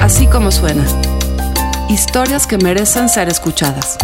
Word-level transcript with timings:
Así 0.00 0.26
como 0.26 0.50
suena. 0.50 0.84
Historias 1.88 2.46
que 2.46 2.58
merecen 2.58 3.08
ser 3.08 3.28
escuchadas. 3.28 3.96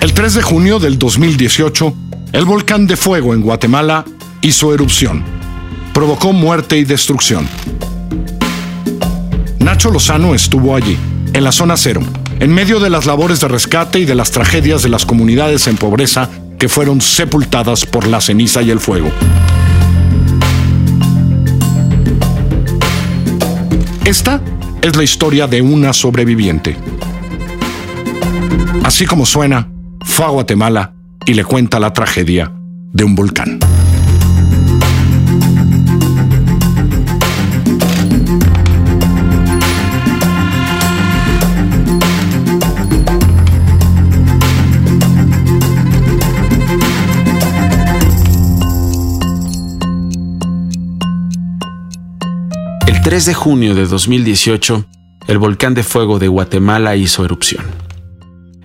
El 0.00 0.14
3 0.14 0.34
de 0.34 0.42
junio 0.42 0.78
del 0.78 0.98
2018, 0.98 1.94
el 2.32 2.44
volcán 2.44 2.86
de 2.86 2.96
fuego 2.96 3.34
en 3.34 3.42
Guatemala 3.42 4.04
hizo 4.40 4.72
erupción. 4.72 5.24
Provocó 5.92 6.32
muerte 6.32 6.78
y 6.78 6.84
destrucción. 6.84 7.48
Nacho 9.58 9.90
Lozano 9.90 10.34
estuvo 10.34 10.76
allí, 10.76 10.96
en 11.32 11.42
la 11.42 11.50
zona 11.50 11.76
cero, 11.76 12.02
en 12.38 12.52
medio 12.52 12.80
de 12.80 12.90
las 12.90 13.06
labores 13.06 13.40
de 13.40 13.48
rescate 13.48 13.98
y 14.00 14.04
de 14.04 14.14
las 14.14 14.30
tragedias 14.30 14.82
de 14.82 14.88
las 14.88 15.06
comunidades 15.06 15.66
en 15.66 15.76
pobreza 15.76 16.28
que 16.58 16.68
fueron 16.68 17.00
sepultadas 17.00 17.86
por 17.86 18.06
la 18.06 18.20
ceniza 18.20 18.62
y 18.62 18.70
el 18.70 18.80
fuego. 18.80 19.10
Esta 24.04 24.40
es 24.82 24.96
la 24.96 25.02
historia 25.02 25.46
de 25.46 25.62
una 25.62 25.92
sobreviviente. 25.92 26.76
Así 28.84 29.04
como 29.04 29.26
suena, 29.26 29.68
fue 30.02 30.26
a 30.26 30.28
Guatemala 30.28 30.94
y 31.26 31.34
le 31.34 31.44
cuenta 31.44 31.80
la 31.80 31.92
tragedia 31.92 32.52
de 32.92 33.04
un 33.04 33.14
volcán. 33.14 33.58
3 53.06 53.24
de 53.24 53.34
junio 53.34 53.76
de 53.76 53.86
2018, 53.86 54.84
el 55.28 55.38
volcán 55.38 55.74
de 55.74 55.84
fuego 55.84 56.18
de 56.18 56.26
Guatemala 56.26 56.96
hizo 56.96 57.24
erupción. 57.24 57.64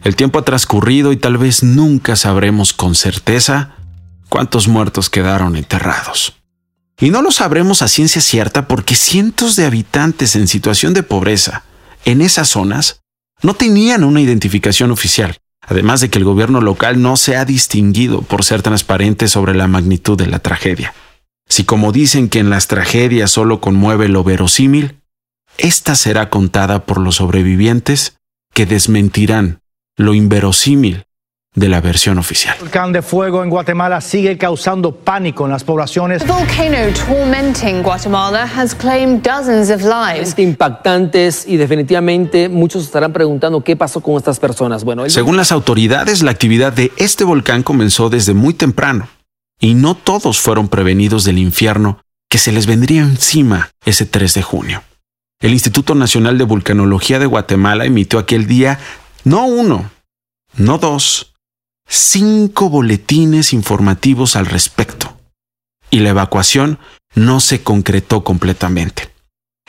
El 0.03 0.15
tiempo 0.15 0.39
ha 0.39 0.43
transcurrido 0.43 1.11
y 1.11 1.17
tal 1.17 1.37
vez 1.37 1.61
nunca 1.61 2.15
sabremos 2.15 2.73
con 2.73 2.95
certeza 2.95 3.75
cuántos 4.29 4.67
muertos 4.67 5.11
quedaron 5.11 5.55
enterrados. 5.55 6.33
Y 6.99 7.11
no 7.11 7.21
lo 7.21 7.29
sabremos 7.29 7.83
a 7.83 7.87
ciencia 7.87 8.19
cierta 8.19 8.67
porque 8.67 8.95
cientos 8.95 9.55
de 9.55 9.65
habitantes 9.65 10.35
en 10.35 10.47
situación 10.47 10.95
de 10.95 11.03
pobreza 11.03 11.61
en 12.03 12.19
esas 12.21 12.49
zonas 12.49 13.01
no 13.43 13.53
tenían 13.53 14.03
una 14.03 14.21
identificación 14.21 14.89
oficial, 14.89 15.37
además 15.61 16.01
de 16.01 16.09
que 16.09 16.17
el 16.17 16.25
gobierno 16.25 16.61
local 16.61 16.99
no 16.99 17.15
se 17.15 17.35
ha 17.35 17.45
distinguido 17.45 18.23
por 18.23 18.43
ser 18.43 18.63
transparente 18.63 19.27
sobre 19.27 19.53
la 19.53 19.67
magnitud 19.67 20.17
de 20.17 20.25
la 20.25 20.39
tragedia. 20.39 20.95
Si 21.51 21.65
como 21.65 21.91
dicen 21.91 22.29
que 22.29 22.39
en 22.39 22.49
las 22.49 22.67
tragedias 22.67 23.29
solo 23.29 23.59
conmueve 23.59 24.07
lo 24.07 24.23
verosímil, 24.23 25.01
esta 25.57 25.95
será 25.95 26.29
contada 26.29 26.85
por 26.85 26.97
los 26.97 27.15
sobrevivientes 27.17 28.15
que 28.53 28.65
desmentirán 28.65 29.59
lo 29.97 30.13
inverosímil 30.13 31.03
de 31.53 31.67
la 31.67 31.81
versión 31.81 32.17
oficial. 32.19 32.55
El 32.55 32.61
volcán 32.61 32.93
de 32.93 33.01
fuego 33.01 33.43
en 33.43 33.49
Guatemala 33.49 33.99
sigue 33.99 34.37
causando 34.37 34.95
pánico 34.95 35.43
en 35.43 35.51
las 35.51 35.65
poblaciones. 35.65 36.23
The 36.23 36.31
volcano 36.31 36.77
tormenting 37.05 37.83
Guatemala 37.83 38.43
has 38.55 38.73
claimed 38.73 39.21
dozens 39.21 39.69
of 39.69 39.81
lives. 39.81 40.33
impactantes 40.39 41.45
y 41.45 41.57
definitivamente 41.57 42.47
muchos 42.47 42.83
estarán 42.85 43.11
preguntando 43.11 43.61
qué 43.61 43.75
pasó 43.75 43.99
con 43.99 44.15
estas 44.15 44.39
personas. 44.39 44.85
Bueno, 44.85 45.03
el- 45.03 45.11
Según 45.11 45.35
las 45.35 45.51
autoridades, 45.51 46.23
la 46.23 46.31
actividad 46.31 46.71
de 46.71 46.93
este 46.95 47.25
volcán 47.25 47.61
comenzó 47.61 48.09
desde 48.09 48.33
muy 48.33 48.53
temprano 48.53 49.09
y 49.61 49.75
no 49.75 49.95
todos 49.95 50.41
fueron 50.41 50.67
prevenidos 50.67 51.23
del 51.23 51.37
infierno 51.37 52.01
que 52.29 52.39
se 52.39 52.51
les 52.51 52.65
vendría 52.65 53.03
encima 53.03 53.69
ese 53.85 54.05
3 54.05 54.33
de 54.33 54.41
junio. 54.41 54.83
El 55.39 55.53
Instituto 55.53 55.95
Nacional 55.95 56.37
de 56.37 56.43
Vulcanología 56.43 57.19
de 57.19 57.27
Guatemala 57.27 57.85
emitió 57.85 58.19
aquel 58.19 58.47
día 58.47 58.79
no 59.23 59.45
uno, 59.45 59.89
no 60.55 60.77
dos, 60.77 61.33
cinco 61.87 62.69
boletines 62.69 63.53
informativos 63.53 64.35
al 64.35 64.47
respecto. 64.47 65.17
Y 65.89 65.99
la 65.99 66.09
evacuación 66.09 66.79
no 67.15 67.39
se 67.39 67.63
concretó 67.63 68.23
completamente. 68.23 69.09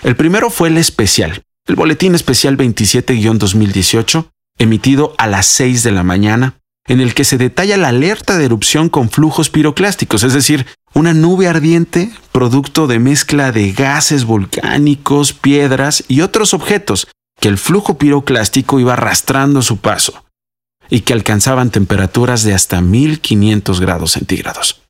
El 0.03 0.17
primero 0.17 0.51
fue 0.51 0.69
el 0.69 0.79
especial, 0.79 1.43
el 1.67 1.77
boletín 1.77 2.15
especial 2.15 2.57
27-2018, 2.57 4.31
emitido 4.59 5.15
a 5.19 5.27
las 5.27 5.47
6 5.47 5.83
de 5.83 5.93
la 5.93 6.03
mañana, 6.03 6.61
en 6.89 7.01
el 7.01 7.15
que 7.15 7.25
se 7.25 7.39
detalla 7.39 7.77
la 7.77 7.89
alerta 7.89 8.37
de 8.37 8.45
erupción 8.45 8.89
con 8.89 9.11
flujos 9.11 9.51
piroclásticos, 9.51 10.23
es 10.25 10.33
decir, 10.33 10.67
una 10.95 11.15
nube 11.15 11.49
ardiente 11.49 12.11
producto 12.33 12.87
de 12.87 12.99
mezcla 12.99 13.53
de 13.53 13.73
gases 13.73 14.25
volcánicos, 14.25 15.33
piedras 15.33 16.05
y 16.09 16.21
otros 16.21 16.55
objetos 16.55 17.09
que 17.41 17.49
el 17.49 17.59
flujo 17.59 17.99
piroclástico 17.99 18.79
iba 18.79 18.93
arrastrando 18.93 19.61
a 19.61 19.63
su 19.63 19.79
paso 19.79 20.25
y 20.91 21.01
que 21.01 21.13
alcanzaban 21.13 21.71
temperaturas 21.71 22.43
de 22.43 22.55
hasta 22.55 22.81
1500 22.81 23.81
grados 23.81 24.13
centígrados. 24.13 24.83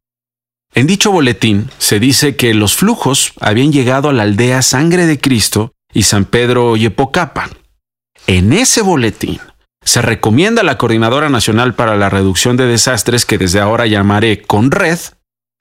En 0.75 0.87
dicho 0.87 1.13
boletín 1.13 1.71
se 1.79 2.01
dice 2.01 2.35
que 2.35 2.55
los 2.55 2.75
flujos 2.75 3.35
habían 3.41 3.73
llegado 3.73 4.09
a 4.09 4.13
la 4.13 4.23
aldea 4.23 4.63
Sangre 4.63 5.07
de 5.07 5.21
Cristo 5.21 5.73
y 5.93 6.05
San 6.05 6.25
Pedro 6.25 6.77
Yepocapa. 6.77 7.51
En 8.27 8.53
ese 8.53 8.83
boletín 8.83 9.39
se 9.85 10.03
recomienda 10.03 10.63
a 10.63 10.65
la 10.65 10.79
Coordinadora 10.79 11.29
Nacional 11.29 11.75
para 11.75 11.97
la 11.97 12.09
Reducción 12.09 12.57
de 12.57 12.67
Desastres, 12.67 13.27
que 13.27 13.39
desde 13.39 13.61
ahora 13.61 13.87
llamaré 13.87 14.43
CONRED, 14.43 14.99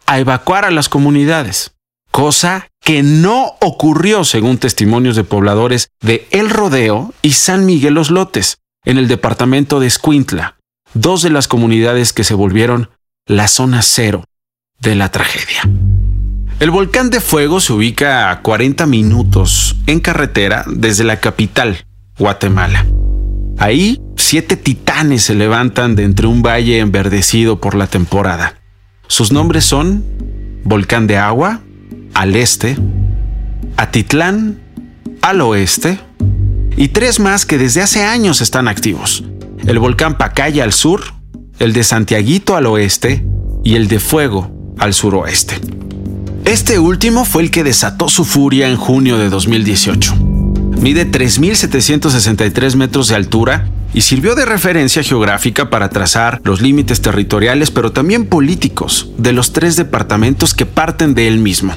a 0.05 0.19
evacuar 0.19 0.65
a 0.65 0.71
las 0.71 0.89
comunidades, 0.89 1.75
cosa 2.11 2.67
que 2.81 3.03
no 3.03 3.53
ocurrió 3.61 4.23
según 4.23 4.57
testimonios 4.57 5.15
de 5.15 5.23
pobladores 5.23 5.89
de 6.01 6.27
El 6.31 6.49
Rodeo 6.49 7.13
y 7.21 7.33
San 7.33 7.65
Miguel 7.65 7.93
Los 7.93 8.11
Lotes, 8.11 8.57
en 8.85 8.97
el 8.97 9.07
departamento 9.07 9.79
de 9.79 9.87
Escuintla, 9.87 10.57
dos 10.93 11.21
de 11.21 11.29
las 11.29 11.47
comunidades 11.47 12.13
que 12.13 12.23
se 12.23 12.33
volvieron 12.33 12.89
la 13.27 13.47
zona 13.47 13.81
cero 13.81 14.23
de 14.79 14.95
la 14.95 15.09
tragedia. 15.09 15.61
El 16.59 16.71
volcán 16.71 17.09
de 17.09 17.21
fuego 17.21 17.59
se 17.59 17.73
ubica 17.73 18.29
a 18.29 18.41
40 18.41 18.85
minutos 18.85 19.77
en 19.87 19.99
carretera 19.99 20.63
desde 20.67 21.03
la 21.03 21.19
capital, 21.19 21.85
Guatemala. 22.17 22.85
Ahí, 23.61 24.01
siete 24.17 24.57
titanes 24.57 25.21
se 25.21 25.35
levantan 25.35 25.95
de 25.95 26.03
entre 26.03 26.25
un 26.25 26.41
valle 26.41 26.79
enverdecido 26.79 27.61
por 27.61 27.75
la 27.75 27.85
temporada. 27.85 28.55
Sus 29.07 29.31
nombres 29.31 29.65
son 29.65 30.03
Volcán 30.63 31.05
de 31.05 31.17
Agua, 31.17 31.61
al 32.15 32.35
este, 32.35 32.75
Atitlán, 33.77 34.59
al 35.21 35.41
oeste, 35.41 35.99
y 36.75 36.87
tres 36.87 37.19
más 37.19 37.45
que 37.45 37.59
desde 37.59 37.83
hace 37.83 38.01
años 38.01 38.41
están 38.41 38.67
activos. 38.67 39.23
El 39.67 39.77
volcán 39.77 40.17
Pacaya 40.17 40.63
al 40.63 40.73
sur, 40.73 41.03
el 41.59 41.71
de 41.73 41.83
Santiaguito 41.83 42.55
al 42.55 42.65
oeste 42.65 43.23
y 43.63 43.75
el 43.75 43.87
de 43.87 43.99
Fuego 43.99 44.73
al 44.79 44.95
suroeste. 44.95 45.59
Este 46.45 46.79
último 46.79 47.25
fue 47.25 47.43
el 47.43 47.51
que 47.51 47.63
desató 47.63 48.09
su 48.09 48.25
furia 48.25 48.69
en 48.69 48.77
junio 48.77 49.19
de 49.19 49.29
2018. 49.29 50.30
Mide 50.81 51.05
3.763 51.05 52.75
metros 52.75 53.07
de 53.07 53.15
altura 53.15 53.69
y 53.93 54.01
sirvió 54.01 54.33
de 54.33 54.45
referencia 54.45 55.03
geográfica 55.03 55.69
para 55.69 55.89
trazar 55.89 56.41
los 56.43 56.59
límites 56.59 57.01
territoriales, 57.01 57.69
pero 57.69 57.91
también 57.91 58.25
políticos, 58.25 59.11
de 59.19 59.31
los 59.31 59.53
tres 59.53 59.75
departamentos 59.75 60.55
que 60.55 60.65
parten 60.65 61.13
de 61.13 61.27
él 61.27 61.37
mismo, 61.37 61.75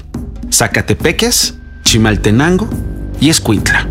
Zacatepeques, 0.50 1.58
Chimaltenango 1.82 2.70
y 3.20 3.28
Escuintla. 3.28 3.86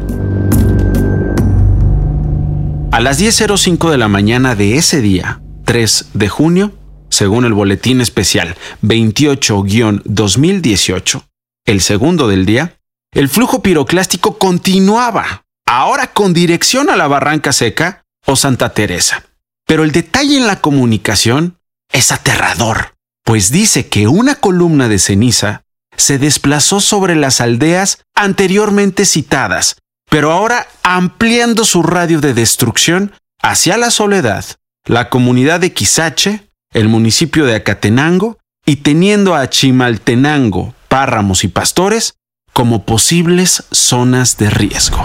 A 2.91 2.99
las 2.99 3.21
10.05 3.21 3.91
de 3.91 3.99
la 3.99 4.07
mañana 4.07 4.55
de 4.55 4.77
ese 4.77 4.99
día, 4.99 5.43
3 5.65 6.07
de 6.15 6.27
junio, 6.27 6.73
según 7.09 7.45
el 7.45 7.53
boletín 7.53 8.01
especial 8.01 8.55
28-2018, 8.81 11.21
el 11.65 11.81
segundo 11.81 12.27
del 12.27 12.47
día, 12.47 12.79
el 13.13 13.29
flujo 13.29 13.61
piroclástico 13.61 14.37
continuaba, 14.37 15.45
ahora 15.65 16.07
con 16.07 16.33
dirección 16.33 16.89
a 16.89 16.95
la 16.95 17.07
Barranca 17.07 17.53
Seca 17.53 18.03
o 18.25 18.35
Santa 18.35 18.73
Teresa. 18.73 19.23
Pero 19.65 19.83
el 19.83 19.91
detalle 19.91 20.37
en 20.37 20.47
la 20.47 20.61
comunicación 20.61 21.57
es 21.91 22.11
aterrador, 22.11 22.95
pues 23.23 23.51
dice 23.51 23.87
que 23.87 24.07
una 24.07 24.35
columna 24.35 24.87
de 24.87 24.99
ceniza 24.99 25.63
se 25.95 26.17
desplazó 26.17 26.79
sobre 26.79 27.15
las 27.15 27.39
aldeas 27.39 27.99
anteriormente 28.15 29.05
citadas, 29.05 29.77
pero 30.09 30.31
ahora 30.31 30.67
ampliando 30.81 31.65
su 31.65 31.83
radio 31.83 32.19
de 32.19 32.33
destrucción 32.33 33.13
hacia 33.41 33.77
la 33.77 33.91
Soledad, 33.91 34.45
la 34.85 35.09
comunidad 35.09 35.59
de 35.59 35.71
Quizache, 35.71 36.49
el 36.73 36.89
municipio 36.89 37.45
de 37.45 37.55
Acatenango 37.55 38.39
y 38.65 38.77
teniendo 38.77 39.35
a 39.35 39.49
Chimaltenango, 39.49 40.73
Párramos 40.87 41.43
y 41.43 41.47
Pastores 41.47 42.15
como 42.53 42.83
posibles 42.83 43.63
zonas 43.71 44.37
de 44.37 44.51
riesgo. 44.51 45.03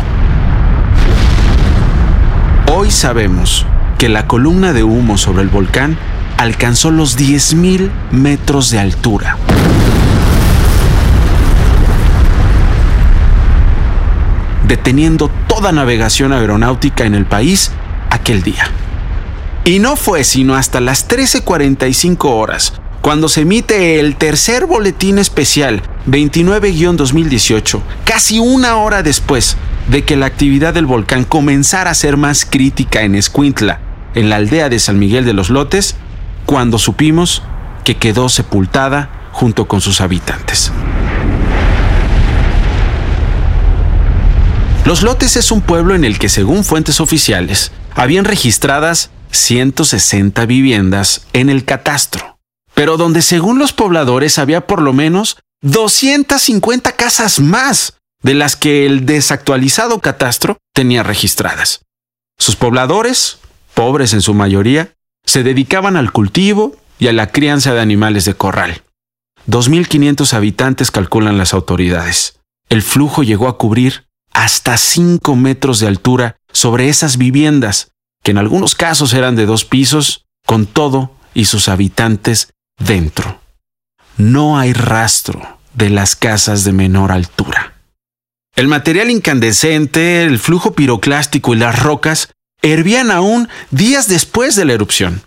Hoy 2.70 2.90
sabemos 2.90 3.64
que 3.96 4.10
la 4.10 4.26
columna 4.26 4.74
de 4.74 4.84
humo 4.84 5.16
sobre 5.16 5.42
el 5.42 5.48
volcán 5.48 5.98
alcanzó 6.36 6.90
los 6.90 7.18
10.000 7.18 7.90
metros 8.12 8.70
de 8.70 8.78
altura. 8.78 9.36
deteniendo 14.68 15.30
toda 15.46 15.72
navegación 15.72 16.34
aeronáutica 16.34 17.04
en 17.04 17.14
el 17.14 17.24
país 17.24 17.72
aquel 18.10 18.42
día. 18.42 18.70
Y 19.64 19.78
no 19.78 19.96
fue 19.96 20.24
sino 20.24 20.56
hasta 20.56 20.80
las 20.80 21.08
13:45 21.08 22.28
horas, 22.28 22.74
cuando 23.00 23.30
se 23.30 23.40
emite 23.40 23.98
el 23.98 24.16
tercer 24.16 24.66
boletín 24.66 25.18
especial 25.18 25.82
29-2018, 26.10 27.80
casi 28.04 28.38
una 28.38 28.76
hora 28.76 29.02
después 29.02 29.56
de 29.88 30.04
que 30.04 30.16
la 30.16 30.26
actividad 30.26 30.74
del 30.74 30.86
volcán 30.86 31.24
comenzara 31.24 31.90
a 31.90 31.94
ser 31.94 32.16
más 32.16 32.44
crítica 32.44 33.02
en 33.02 33.14
Escuintla, 33.14 33.80
en 34.14 34.28
la 34.30 34.36
aldea 34.36 34.68
de 34.68 34.78
San 34.78 34.98
Miguel 34.98 35.24
de 35.24 35.32
los 35.32 35.50
Lotes, 35.50 35.96
cuando 36.46 36.78
supimos 36.78 37.42
que 37.84 37.96
quedó 37.96 38.28
sepultada 38.28 39.10
junto 39.32 39.68
con 39.68 39.80
sus 39.80 40.00
habitantes. 40.00 40.72
Los 44.84 45.02
Lotes 45.02 45.36
es 45.36 45.52
un 45.52 45.60
pueblo 45.60 45.94
en 45.94 46.04
el 46.04 46.18
que, 46.18 46.30
según 46.30 46.64
fuentes 46.64 47.00
oficiales, 47.00 47.72
habían 47.94 48.24
registradas 48.24 49.10
160 49.30 50.46
viviendas 50.46 51.26
en 51.34 51.50
el 51.50 51.64
catastro, 51.64 52.38
pero 52.74 52.96
donde 52.96 53.20
según 53.20 53.58
los 53.58 53.72
pobladores 53.72 54.38
había 54.38 54.66
por 54.66 54.80
lo 54.80 54.92
menos 54.92 55.36
250 55.62 56.92
casas 56.92 57.40
más 57.40 57.94
de 58.22 58.34
las 58.34 58.56
que 58.56 58.86
el 58.86 59.06
desactualizado 59.06 60.00
catastro 60.00 60.58
tenía 60.74 61.02
registradas. 61.02 61.82
Sus 62.38 62.56
pobladores, 62.56 63.38
pobres 63.74 64.12
en 64.12 64.22
su 64.22 64.34
mayoría, 64.34 64.92
se 65.24 65.42
dedicaban 65.42 65.96
al 65.96 66.12
cultivo 66.12 66.76
y 66.98 67.08
a 67.08 67.12
la 67.12 67.30
crianza 67.30 67.74
de 67.74 67.80
animales 67.80 68.24
de 68.24 68.34
corral. 68.34 68.82
2.500 69.48 70.32
habitantes 70.34 70.90
calculan 70.90 71.38
las 71.38 71.54
autoridades. 71.54 72.38
El 72.68 72.82
flujo 72.82 73.22
llegó 73.22 73.48
a 73.48 73.56
cubrir 73.58 74.06
hasta 74.32 74.76
5 74.76 75.34
metros 75.36 75.80
de 75.80 75.88
altura 75.88 76.36
sobre 76.52 76.88
esas 76.88 77.16
viviendas, 77.16 77.90
que 78.22 78.30
en 78.30 78.38
algunos 78.38 78.74
casos 78.74 79.14
eran 79.14 79.36
de 79.36 79.46
dos 79.46 79.64
pisos, 79.64 80.26
con 80.46 80.66
todo 80.66 81.12
y 81.34 81.46
sus 81.46 81.68
habitantes 81.68 82.52
dentro. 82.78 83.40
No 84.18 84.58
hay 84.58 84.72
rastro 84.72 85.58
de 85.74 85.90
las 85.90 86.16
casas 86.16 86.64
de 86.64 86.72
menor 86.72 87.12
altura. 87.12 87.74
El 88.56 88.66
material 88.66 89.10
incandescente, 89.10 90.24
el 90.24 90.40
flujo 90.40 90.72
piroclástico 90.72 91.54
y 91.54 91.58
las 91.58 91.80
rocas 91.80 92.32
hervían 92.60 93.12
aún 93.12 93.48
días 93.70 94.08
después 94.08 94.56
de 94.56 94.64
la 94.64 94.72
erupción. 94.72 95.22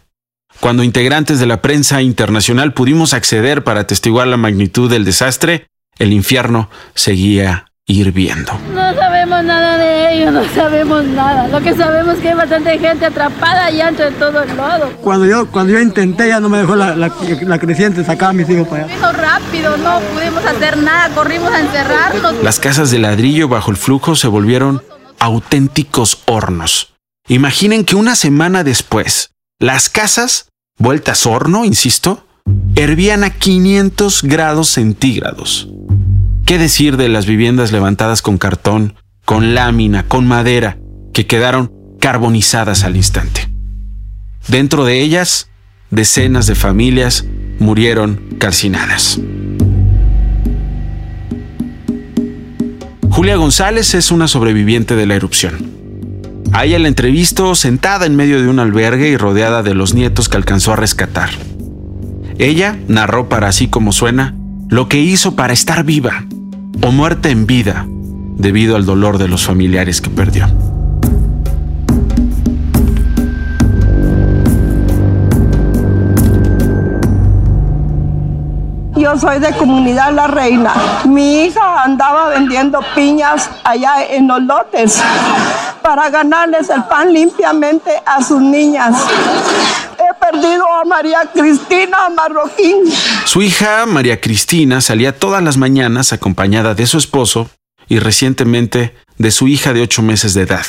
Cuando 0.59 0.83
integrantes 0.83 1.39
de 1.39 1.45
la 1.45 1.61
prensa 1.61 2.01
internacional 2.01 2.73
pudimos 2.73 3.13
acceder 3.13 3.63
para 3.63 3.79
atestiguar 3.79 4.27
la 4.27 4.35
magnitud 4.35 4.89
del 4.89 5.05
desastre, 5.05 5.67
el 5.97 6.11
infierno 6.11 6.69
seguía 6.93 7.70
hirviendo. 7.87 8.53
No 8.73 8.93
sabemos 8.93 9.43
nada 9.43 9.77
de 9.77 10.13
ellos, 10.13 10.33
no 10.33 10.43
sabemos 10.53 11.03
nada. 11.05 11.47
Lo 11.47 11.61
que 11.61 11.75
sabemos 11.75 12.15
es 12.15 12.21
que 12.21 12.29
hay 12.29 12.35
bastante 12.35 12.77
gente 12.79 13.05
atrapada 13.05 13.65
allá 13.65 13.89
entre 13.89 14.11
todo 14.11 14.43
el 14.43 14.55
lodo. 14.55 14.91
Cuando 15.01 15.25
yo, 15.25 15.49
cuando 15.51 15.73
yo 15.73 15.79
intenté, 15.79 16.27
ya 16.27 16.39
no 16.39 16.49
me 16.49 16.59
dejó 16.59 16.75
la, 16.75 16.95
la, 16.95 17.11
la 17.41 17.59
creciente 17.59 18.03
sacar 18.03 18.29
a 18.29 18.33
mis 18.33 18.49
hijos 18.49 18.67
para 18.67 18.85
allá. 18.85 18.95
Vino 18.95 19.11
rápido, 19.11 19.77
no 19.77 19.99
pudimos 20.13 20.45
hacer 20.45 20.77
nada, 20.77 21.13
corrimos 21.13 21.51
a 21.51 21.59
encerrarnos. 21.59 22.43
Las 22.43 22.59
casas 22.59 22.91
de 22.91 22.99
ladrillo 22.99 23.47
bajo 23.47 23.71
el 23.71 23.77
flujo 23.77 24.15
se 24.15 24.27
volvieron 24.27 24.81
auténticos 25.19 26.23
hornos. 26.25 26.93
Imaginen 27.27 27.85
que 27.85 27.95
una 27.95 28.15
semana 28.15 28.63
después, 28.63 29.31
las 29.59 29.89
casas, 29.89 30.49
vueltas 30.77 31.25
horno, 31.25 31.65
insisto, 31.65 32.25
hervían 32.75 33.23
a 33.23 33.29
500 33.29 34.23
grados 34.23 34.69
centígrados. 34.69 35.67
¿Qué 36.51 36.57
decir 36.57 36.97
de 36.97 37.07
las 37.07 37.25
viviendas 37.27 37.71
levantadas 37.71 38.21
con 38.21 38.37
cartón, 38.37 38.95
con 39.23 39.55
lámina, 39.55 40.03
con 40.09 40.27
madera, 40.27 40.77
que 41.13 41.25
quedaron 41.25 41.71
carbonizadas 42.01 42.83
al 42.83 42.97
instante? 42.97 43.49
Dentro 44.49 44.83
de 44.83 44.99
ellas, 44.99 45.49
decenas 45.91 46.47
de 46.47 46.55
familias 46.55 47.23
murieron 47.59 48.35
calcinadas. 48.37 49.17
Julia 53.09 53.37
González 53.37 53.93
es 53.93 54.11
una 54.11 54.27
sobreviviente 54.27 54.97
de 54.97 55.05
la 55.05 55.15
erupción. 55.15 55.71
A 56.51 56.65
la 56.65 56.89
entrevistó 56.89 57.55
sentada 57.55 58.05
en 58.05 58.17
medio 58.17 58.41
de 58.41 58.49
un 58.49 58.59
albergue 58.59 59.07
y 59.07 59.15
rodeada 59.15 59.63
de 59.63 59.73
los 59.73 59.93
nietos 59.93 60.27
que 60.27 60.35
alcanzó 60.35 60.73
a 60.73 60.75
rescatar. 60.75 61.29
Ella 62.39 62.77
narró 62.89 63.29
para 63.29 63.47
así 63.47 63.69
como 63.69 63.93
suena 63.93 64.35
lo 64.67 64.89
que 64.89 64.99
hizo 64.99 65.37
para 65.37 65.53
estar 65.53 65.85
viva 65.85 66.25
o 66.83 66.91
muerta 66.91 67.29
en 67.29 67.45
vida 67.45 67.85
debido 67.87 68.75
al 68.75 68.85
dolor 68.85 69.17
de 69.17 69.27
los 69.27 69.45
familiares 69.45 70.01
que 70.01 70.09
perdió. 70.09 70.47
Yo 78.95 79.17
soy 79.17 79.39
de 79.39 79.51
comunidad 79.53 80.13
La 80.13 80.27
Reina. 80.27 80.73
Mi 81.05 81.45
hija 81.45 81.83
andaba 81.83 82.29
vendiendo 82.29 82.79
piñas 82.93 83.49
allá 83.63 84.05
en 84.07 84.27
los 84.27 84.41
lotes 84.43 85.01
para 85.81 86.09
ganarles 86.09 86.69
el 86.69 86.83
pan 86.83 87.11
limpiamente 87.11 87.91
a 88.05 88.21
sus 88.23 88.39
niñas. 88.41 88.95
Perdido 90.21 90.65
a 90.71 90.85
María 90.85 91.29
Cristina 91.33 92.09
Marroquín. 92.15 92.83
Su 93.25 93.41
hija, 93.41 93.85
María 93.85 94.21
Cristina, 94.21 94.79
salía 94.79 95.17
todas 95.17 95.43
las 95.43 95.57
mañanas 95.57 96.13
acompañada 96.13 96.75
de 96.75 96.85
su 96.85 96.97
esposo 96.97 97.49
y 97.87 97.99
recientemente 97.99 98.95
de 99.17 99.31
su 99.31 99.47
hija 99.47 99.73
de 99.73 99.81
ocho 99.81 100.01
meses 100.01 100.33
de 100.33 100.43
edad, 100.43 100.65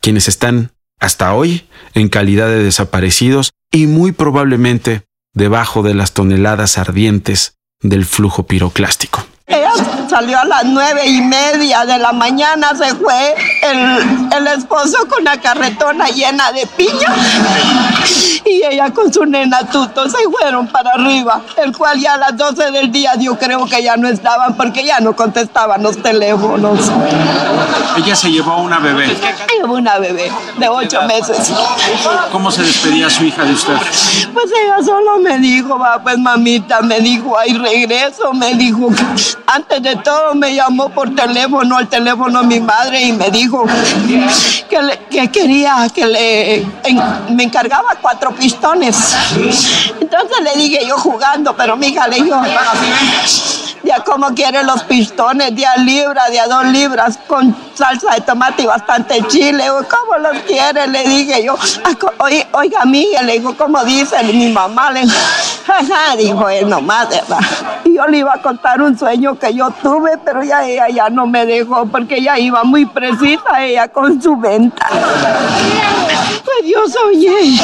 quienes 0.00 0.28
están 0.28 0.72
hasta 0.98 1.32
hoy 1.34 1.68
en 1.94 2.08
calidad 2.08 2.48
de 2.48 2.62
desaparecidos 2.62 3.52
y 3.70 3.86
muy 3.86 4.12
probablemente 4.12 5.02
debajo 5.32 5.82
de 5.82 5.94
las 5.94 6.12
toneladas 6.12 6.76
ardientes 6.76 7.54
del 7.80 8.04
flujo 8.04 8.46
piroclástico. 8.46 9.24
Salió 10.10 10.40
a 10.40 10.44
las 10.44 10.64
nueve 10.64 11.06
y 11.06 11.20
media 11.22 11.86
de 11.86 11.98
la 11.98 12.12
mañana, 12.12 12.74
se 12.74 12.94
fue 12.96 13.34
el, 13.62 14.28
el, 14.36 14.46
esposo 14.48 15.06
con 15.08 15.22
la 15.22 15.40
carretona 15.40 16.08
llena 16.08 16.50
de 16.50 16.66
piña 16.66 17.14
y 18.44 18.62
ella 18.64 18.90
con 18.90 19.12
su 19.12 19.24
nena 19.24 19.60
tuto 19.68 20.08
se 20.08 20.18
fueron 20.28 20.66
para 20.66 20.92
arriba, 20.94 21.40
el 21.56 21.76
cual 21.76 22.00
ya 22.00 22.14
a 22.14 22.18
las 22.18 22.36
12 22.36 22.72
del 22.72 22.90
día 22.90 23.12
yo 23.18 23.38
creo 23.38 23.64
que 23.66 23.82
ya 23.82 23.96
no 23.96 24.08
estaban 24.08 24.56
porque 24.56 24.84
ya 24.84 24.98
no 24.98 25.14
contestaban 25.14 25.82
los 25.82 26.02
teléfonos. 26.02 26.90
Ella 27.96 28.16
se 28.16 28.30
llevó 28.30 28.56
una 28.56 28.78
bebé. 28.78 29.16
Llevó 29.60 29.74
una 29.74 29.98
bebé 29.98 30.30
de 30.58 30.68
ocho 30.68 31.02
meses. 31.02 31.52
¿Cómo 32.32 32.50
se 32.50 32.62
despedía 32.62 33.08
su 33.10 33.24
hija 33.24 33.44
de 33.44 33.52
usted? 33.52 33.74
Pues 34.32 34.46
ella 34.46 34.76
solo 34.84 35.18
me 35.18 35.38
dijo, 35.38 35.78
va, 35.78 36.02
pues 36.02 36.18
mamita, 36.18 36.80
me 36.82 37.00
dijo, 37.00 37.38
ahí 37.38 37.56
regreso, 37.56 38.32
me 38.32 38.54
dijo, 38.54 38.88
antes 39.46 39.82
de 39.82 39.96
todo 40.02 40.34
me 40.34 40.54
llamó 40.54 40.88
por 40.90 41.14
teléfono, 41.14 41.76
al 41.76 41.88
teléfono 41.88 42.42
mi 42.42 42.60
madre 42.60 43.02
y 43.02 43.12
me 43.12 43.30
dijo 43.30 43.64
que, 44.68 44.98
que 45.10 45.30
quería 45.30 45.88
que 45.94 46.06
le 46.06 46.66
me 47.30 47.44
encargaba 47.44 47.96
cuatro 48.00 48.32
pistones. 48.32 49.14
Entonces 50.00 50.36
le 50.42 50.60
dije 50.60 50.86
yo 50.86 50.96
jugando, 50.98 51.54
pero 51.56 51.76
mi 51.76 51.88
hija 51.88 52.08
le 52.08 52.22
dijo, 52.22 52.40
ya 53.82 54.02
como 54.04 54.34
quiere 54.34 54.62
los 54.64 54.82
pistones, 54.84 55.54
de 55.54 55.66
a 55.66 55.76
libra, 55.76 56.28
de 56.28 56.40
a 56.40 56.46
dos 56.46 56.64
libras, 56.66 57.18
con 57.26 57.54
salsa 57.74 58.14
de 58.14 58.20
tomate 58.20 58.62
y 58.62 58.66
bastante 58.66 59.22
chile. 59.28 59.64
¿Cómo 59.68 60.18
los 60.18 60.42
quiere? 60.42 60.86
Le 60.86 61.04
dije 61.04 61.44
yo. 61.44 61.56
Oiga, 62.18 62.46
oiga 62.52 62.82
amiga, 62.82 63.22
le 63.22 63.34
digo, 63.34 63.56
¿cómo 63.56 63.82
dice 63.84 64.22
mi 64.24 64.52
mamá? 64.52 64.90
Le 64.90 65.06
jaja, 65.66 66.16
dijo 66.16 66.46
nomás, 66.66 67.08
¿verdad? 67.08 67.38
Y 67.84 67.94
yo 67.94 68.06
le 68.06 68.18
iba 68.18 68.34
a 68.34 68.42
contar 68.42 68.80
un 68.82 68.98
sueño 68.98 69.38
que 69.38 69.54
yo 69.54 69.70
tuve, 69.82 70.18
pero 70.24 70.42
ya 70.42 70.64
ella 70.64 70.88
ya 70.88 71.08
no 71.08 71.26
me 71.26 71.46
dejó 71.46 71.86
porque 71.86 72.16
ella 72.16 72.38
iba 72.38 72.62
muy 72.64 72.86
precisa, 72.86 73.62
ella 73.62 73.88
con 73.88 74.20
su 74.20 74.36
venta. 74.36 74.86
Pues 74.90 76.70
yo 76.70 76.88
soñé, 76.88 77.56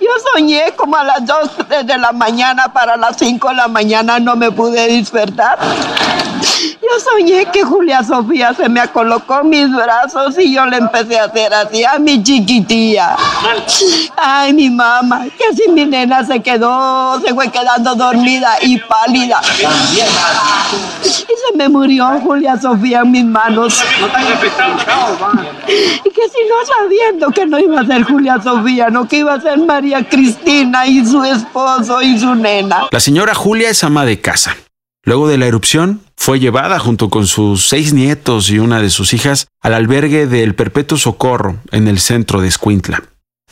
yo 0.00 0.10
soñé 0.32 0.72
como 0.76 0.96
a 0.96 1.04
las 1.04 1.24
2 1.24 1.50
de 1.84 1.98
la 1.98 2.12
mañana 2.12 2.72
para 2.72 2.96
las 2.96 3.16
5 3.16 3.48
de 3.48 3.54
la 3.54 3.68
mañana 3.68 4.18
no 4.18 4.36
me 4.36 4.50
pude 4.50 4.86
despertar. 4.88 5.37
Yo 6.80 7.00
soñé 7.00 7.46
que 7.52 7.62
Julia 7.62 8.02
Sofía 8.02 8.54
se 8.54 8.68
me 8.68 8.86
colocó 8.88 9.40
en 9.40 9.50
mis 9.50 9.72
brazos 9.72 10.36
y 10.38 10.54
yo 10.54 10.64
le 10.66 10.78
empecé 10.78 11.18
a 11.18 11.24
hacer 11.24 11.52
así 11.52 11.84
a 11.84 11.98
mi 11.98 12.22
chiquitilla. 12.22 13.16
Ay, 14.16 14.52
mi 14.52 14.70
mamá, 14.70 15.26
que 15.36 15.44
así 15.44 15.70
mi 15.70 15.84
nena 15.84 16.24
se 16.24 16.40
quedó, 16.40 17.20
se 17.20 17.34
fue 17.34 17.50
quedando 17.50 17.94
dormida 17.94 18.56
y 18.62 18.78
pálida. 18.78 19.40
Y 21.02 21.06
se 21.06 21.56
me 21.56 21.68
murió 21.68 22.08
Julia 22.20 22.58
Sofía 22.58 23.00
en 23.00 23.10
mis 23.10 23.24
manos. 23.24 23.82
Y 26.04 26.10
que 26.10 26.28
si 26.28 26.48
no 26.48 26.56
sabiendo 26.78 27.30
que 27.30 27.46
no 27.46 27.58
iba 27.58 27.80
a 27.80 27.86
ser 27.86 28.02
Julia 28.04 28.40
Sofía, 28.42 28.88
no 28.88 29.06
que 29.06 29.18
iba 29.18 29.34
a 29.34 29.40
ser 29.40 29.58
María 29.58 30.08
Cristina 30.08 30.86
y 30.86 31.04
su 31.04 31.22
esposo 31.22 32.02
y 32.02 32.18
su 32.18 32.34
nena. 32.34 32.88
La 32.90 33.00
señora 33.00 33.34
Julia 33.34 33.70
es 33.70 33.84
ama 33.84 34.04
de 34.04 34.20
casa. 34.20 34.56
Luego 35.08 35.26
de 35.26 35.38
la 35.38 35.46
erupción, 35.46 36.02
fue 36.18 36.38
llevada 36.38 36.78
junto 36.78 37.08
con 37.08 37.26
sus 37.26 37.66
seis 37.66 37.94
nietos 37.94 38.50
y 38.50 38.58
una 38.58 38.82
de 38.82 38.90
sus 38.90 39.14
hijas 39.14 39.46
al 39.62 39.72
albergue 39.72 40.26
del 40.26 40.54
Perpetuo 40.54 40.98
Socorro 40.98 41.56
en 41.70 41.88
el 41.88 41.98
centro 41.98 42.42
de 42.42 42.48
Escuintla. 42.48 43.04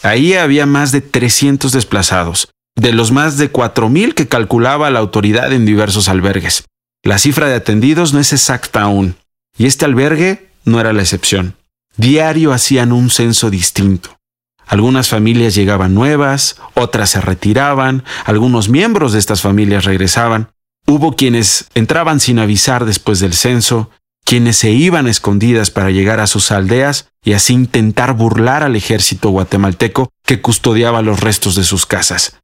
Ahí 0.02 0.34
había 0.34 0.66
más 0.66 0.92
de 0.92 1.00
300 1.00 1.72
desplazados, 1.72 2.50
de 2.74 2.92
los 2.92 3.10
más 3.10 3.38
de 3.38 3.50
4.000 3.50 4.12
que 4.12 4.28
calculaba 4.28 4.90
la 4.90 4.98
autoridad 4.98 5.50
en 5.50 5.64
diversos 5.64 6.10
albergues. 6.10 6.66
La 7.02 7.16
cifra 7.16 7.48
de 7.48 7.54
atendidos 7.54 8.12
no 8.12 8.20
es 8.20 8.34
exacta 8.34 8.82
aún, 8.82 9.16
y 9.56 9.64
este 9.64 9.86
albergue 9.86 10.50
no 10.66 10.78
era 10.78 10.92
la 10.92 11.00
excepción. 11.00 11.54
Diario 11.96 12.52
hacían 12.52 12.92
un 12.92 13.08
censo 13.08 13.48
distinto. 13.48 14.18
Algunas 14.66 15.08
familias 15.08 15.54
llegaban 15.54 15.94
nuevas, 15.94 16.56
otras 16.74 17.08
se 17.08 17.22
retiraban, 17.22 18.04
algunos 18.26 18.68
miembros 18.68 19.14
de 19.14 19.20
estas 19.20 19.40
familias 19.40 19.86
regresaban. 19.86 20.50
Hubo 20.86 21.16
quienes 21.16 21.66
entraban 21.74 22.20
sin 22.20 22.38
avisar 22.38 22.84
después 22.84 23.18
del 23.18 23.34
censo, 23.34 23.90
quienes 24.24 24.56
se 24.56 24.70
iban 24.70 25.06
escondidas 25.06 25.70
para 25.70 25.90
llegar 25.90 26.20
a 26.20 26.26
sus 26.26 26.50
aldeas 26.50 27.08
y 27.24 27.32
así 27.32 27.54
intentar 27.54 28.12
burlar 28.12 28.62
al 28.62 28.76
ejército 28.76 29.30
guatemalteco 29.30 30.10
que 30.24 30.40
custodiaba 30.40 31.02
los 31.02 31.20
restos 31.20 31.54
de 31.56 31.64
sus 31.64 31.86
casas. 31.86 32.38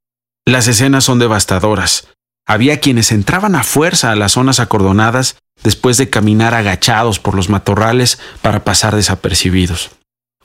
Las 0.44 0.66
escenas 0.66 1.04
son 1.04 1.20
devastadoras. 1.20 2.08
Había 2.46 2.80
quienes 2.80 3.12
entraban 3.12 3.54
a 3.54 3.62
fuerza 3.62 4.11
a 4.11 4.16
las 4.16 4.32
zonas 4.32 4.58
acordonadas 4.58 5.37
después 5.62 5.96
de 5.96 6.11
caminar 6.11 6.54
agachados 6.54 7.20
por 7.20 7.34
los 7.34 7.49
matorrales 7.49 8.18
para 8.42 8.64
pasar 8.64 8.96
desapercibidos. 8.96 9.90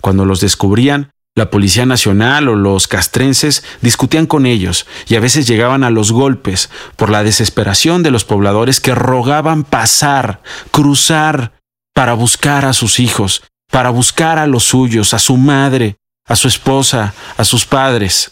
Cuando 0.02 0.26
los 0.26 0.40
descubrían, 0.40 1.12
la 1.38 1.52
Policía 1.52 1.86
Nacional 1.86 2.50
o 2.50 2.56
los 2.56 2.88
castrenses 2.88 3.64
discutían 3.82 4.26
con 4.26 4.48
ellos 4.48 4.88
y 5.08 5.16
a 5.16 5.20
veces 5.20 5.46
llegaban 5.46 5.84
a 5.84 5.92
los 5.92 6.12
golpes 6.12 6.72
por 6.96 7.12
la 7.12 7.24
desesperación 7.24 8.02
de 8.02 8.10
los 8.10 8.26
pobladores 8.26 8.82
que 8.82 8.96
rogaban 8.96 9.64
pasar, 9.64 10.42
cruzar, 10.72 11.54
para 11.94 12.14
buscar 12.14 12.66
a 12.66 12.74
sus 12.74 13.00
hijos, 13.00 13.44
para 13.72 13.92
buscar 13.92 14.40
a 14.40 14.48
los 14.48 14.64
suyos, 14.64 15.14
a 15.14 15.20
su 15.20 15.38
madre, 15.38 15.98
a 16.26 16.36
su 16.36 16.48
esposa, 16.48 17.14
a 17.38 17.44
sus 17.44 17.66
padres, 17.66 18.32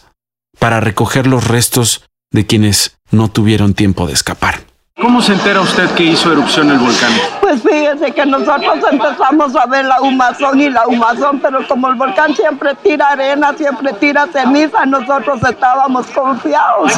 para 0.58 0.80
recoger 0.80 1.28
los 1.28 1.46
restos 1.46 2.04
de 2.32 2.44
quienes 2.44 2.98
no 3.12 3.30
tuvieron 3.30 3.74
tiempo 3.74 4.08
de 4.08 4.14
escapar. 4.14 4.64
¿Cómo 4.98 5.20
se 5.20 5.34
entera 5.34 5.60
usted 5.60 5.90
que 5.90 6.04
hizo 6.04 6.32
erupción 6.32 6.70
el 6.70 6.78
volcán? 6.78 7.12
Pues 7.42 7.60
fíjese 7.62 8.12
que 8.12 8.24
nosotros 8.24 8.78
empezamos 8.90 9.54
a 9.54 9.66
ver 9.66 9.84
la 9.84 10.00
humazón 10.00 10.58
y 10.58 10.70
la 10.70 10.86
humazón, 10.86 11.38
pero 11.38 11.68
como 11.68 11.88
el 11.88 11.96
volcán 11.96 12.34
siempre 12.34 12.74
tira 12.82 13.08
arena, 13.10 13.52
siempre 13.58 13.92
tira 13.92 14.26
ceniza, 14.32 14.86
nosotros 14.86 15.38
estábamos 15.46 16.06
confiados 16.06 16.92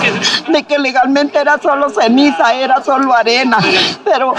de 0.46 0.62
que 0.62 0.78
legalmente 0.78 1.40
era 1.40 1.58
solo 1.58 1.90
ceniza, 1.90 2.54
era 2.54 2.80
solo 2.84 3.12
arena. 3.12 3.58
Pero 4.04 4.32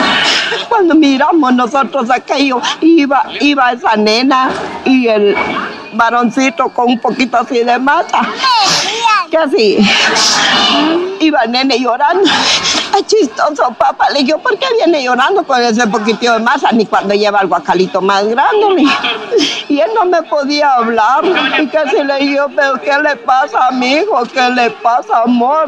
cuando 0.69 0.95
miramos 0.95 1.53
nosotros 1.53 2.09
aquello, 2.09 2.61
iba, 2.79 3.25
iba 3.41 3.73
esa 3.73 3.97
nena 3.97 4.51
y 4.85 5.09
el 5.09 5.35
varoncito 5.95 6.69
con 6.69 6.85
un 6.91 6.99
poquito 6.99 7.35
así 7.35 7.61
de 7.61 7.77
masa. 7.77 8.21
Que 9.29 9.37
así, 9.37 9.77
iba 11.19 11.45
nene 11.45 11.77
llorando. 11.79 12.23
Ay, 12.91 13.03
chistoso, 13.49 13.73
papá. 13.73 14.09
Le 14.13 14.23
digo, 14.23 14.37
¿por 14.39 14.57
qué 14.57 14.65
viene 14.75 15.03
llorando 15.03 15.43
con 15.43 15.61
ese 15.61 15.85
poquito 15.87 16.33
de 16.33 16.39
masa? 16.39 16.71
Ni 16.71 16.85
cuando 16.85 17.13
lleva 17.13 17.39
el 17.41 17.47
guacalito 17.47 18.01
más 18.01 18.25
grande. 18.27 18.85
Y 19.69 19.79
él 19.79 19.91
no 19.93 20.05
me 20.05 20.23
podía 20.23 20.73
hablar. 20.73 21.23
Y 21.61 21.67
casi 21.67 22.03
le 22.03 22.17
digo, 22.17 22.47
pero 22.55 22.81
¿qué 22.81 22.91
le 23.03 23.15
pasa 23.17 23.67
a 23.67 23.71
mi 23.71 23.97
hijo? 23.97 24.23
¿Qué 24.33 24.49
le 24.49 24.71
pasa, 24.71 25.21
amor? 25.23 25.67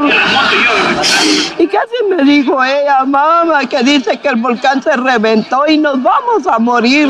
Y 1.60 1.68
casi 1.68 1.94
me 2.10 2.24
dijo 2.24 2.64
ella, 2.64 3.06
mamá, 3.06 3.64
que 3.66 3.84
dice 3.84 4.20
que 4.20 4.28
el 4.30 4.38
volcán 4.38 4.82
se 4.82 4.94
reventó 4.98 5.68
y 5.68 5.78
nos 5.78 6.02
vamos 6.02 6.48
a 6.48 6.58
morir. 6.58 7.10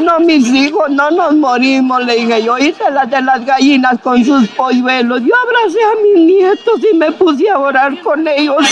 no, 0.00 0.20
mis 0.20 0.46
hijos, 0.48 0.90
no 0.90 1.10
nos 1.10 1.34
morimos, 1.34 2.04
le 2.04 2.16
dije 2.16 2.42
yo. 2.42 2.58
Hice 2.58 2.90
las 2.90 3.08
de 3.08 3.22
las 3.22 3.44
gallinas 3.44 3.98
con 4.02 4.22
sus 4.22 4.46
polluelos. 4.48 5.22
Yo 5.22 5.34
abracé 5.34 5.78
a 5.82 6.02
mis 6.02 6.26
nietos 6.26 6.80
y 6.92 6.96
me 6.96 7.10
puse 7.12 7.48
a 7.48 7.58
orar 7.58 7.98
con 8.02 8.28
ellos. 8.28 8.62